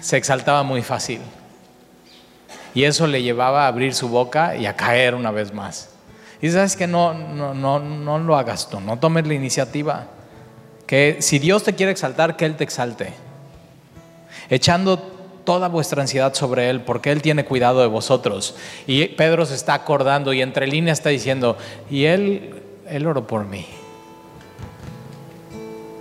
[0.00, 1.20] se exaltaba muy fácil.
[2.72, 5.90] Y eso le llevaba a abrir su boca y a caer una vez más.
[6.40, 10.06] Y sabes que no, no, no, no lo hagas tú, no tomes la iniciativa.
[10.86, 13.12] Que si Dios te quiere exaltar, que Él te exalte
[14.48, 14.98] echando
[15.44, 18.54] toda vuestra ansiedad sobre Él, porque Él tiene cuidado de vosotros.
[18.86, 21.56] Y Pedro se está acordando y entre líneas está diciendo,
[21.90, 23.66] y Él, Él oró por mí.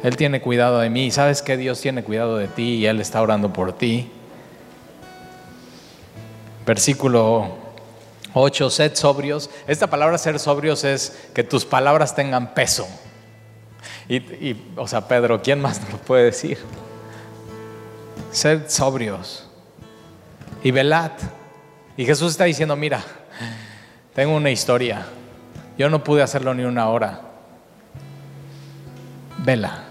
[0.04, 1.12] Él tiene cuidado de mí.
[1.12, 4.10] ¿Sabes que Dios tiene cuidado de ti y Él está orando por ti?
[6.66, 7.50] Versículo
[8.34, 9.50] 8, sed sobrios.
[9.68, 12.88] Esta palabra ser sobrios es que tus palabras tengan peso.
[14.08, 16.58] Y, o sea, Pedro, ¿quién más lo puede decir?
[18.32, 19.48] Sed sobrios
[20.64, 21.12] y velad.
[21.98, 23.02] Y Jesús está diciendo, mira,
[24.14, 25.06] tengo una historia.
[25.78, 27.22] Yo no pude hacerlo ni una hora.
[29.40, 29.84] Vela.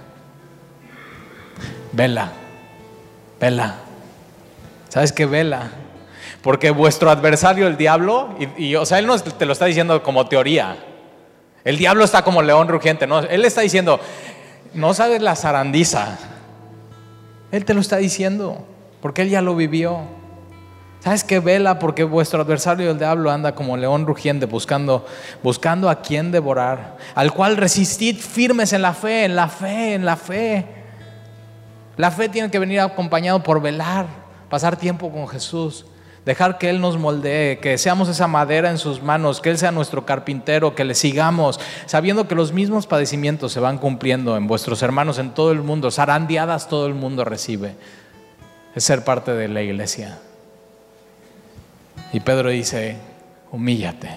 [1.93, 2.33] Vela.
[3.41, 3.75] Vela.
[4.89, 5.71] ¿Sabes qué vela?
[6.43, 10.29] Porque vuestro adversario, el diablo, y, o sea, él no te lo está diciendo como
[10.29, 10.77] teoría.
[11.65, 14.01] El diablo está como león rugiente, no, él está diciendo,
[14.73, 16.17] no sabes la zarandiza
[17.51, 18.65] él te lo está diciendo,
[19.01, 20.01] porque Él ya lo vivió.
[21.01, 21.79] ¿Sabes qué vela?
[21.79, 25.07] Porque vuestro adversario el diablo anda como león rugiente buscando,
[25.43, 30.05] buscando a quien devorar, al cual resistid firmes en la fe, en la fe, en
[30.05, 30.67] la fe.
[31.97, 34.07] La fe tiene que venir acompañado por velar,
[34.51, 35.87] pasar tiempo con Jesús.
[36.29, 39.73] Dejar que Él nos moldee, que seamos esa madera en sus manos, que Él sea
[39.73, 44.83] nuestro carpintero, que le sigamos, sabiendo que los mismos padecimientos se van cumpliendo en vuestros
[44.83, 47.77] hermanos en todo el mundo, zarandeadas todo el mundo recibe.
[48.75, 50.19] Es ser parte de la iglesia.
[52.13, 52.99] Y Pedro dice,
[53.51, 54.11] humíllate,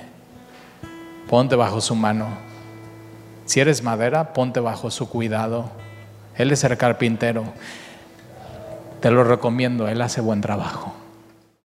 [1.30, 2.28] ponte bajo su mano.
[3.46, 5.72] Si eres madera, ponte bajo su cuidado.
[6.36, 7.46] Él es el carpintero.
[9.00, 10.94] Te lo recomiendo, Él hace buen trabajo.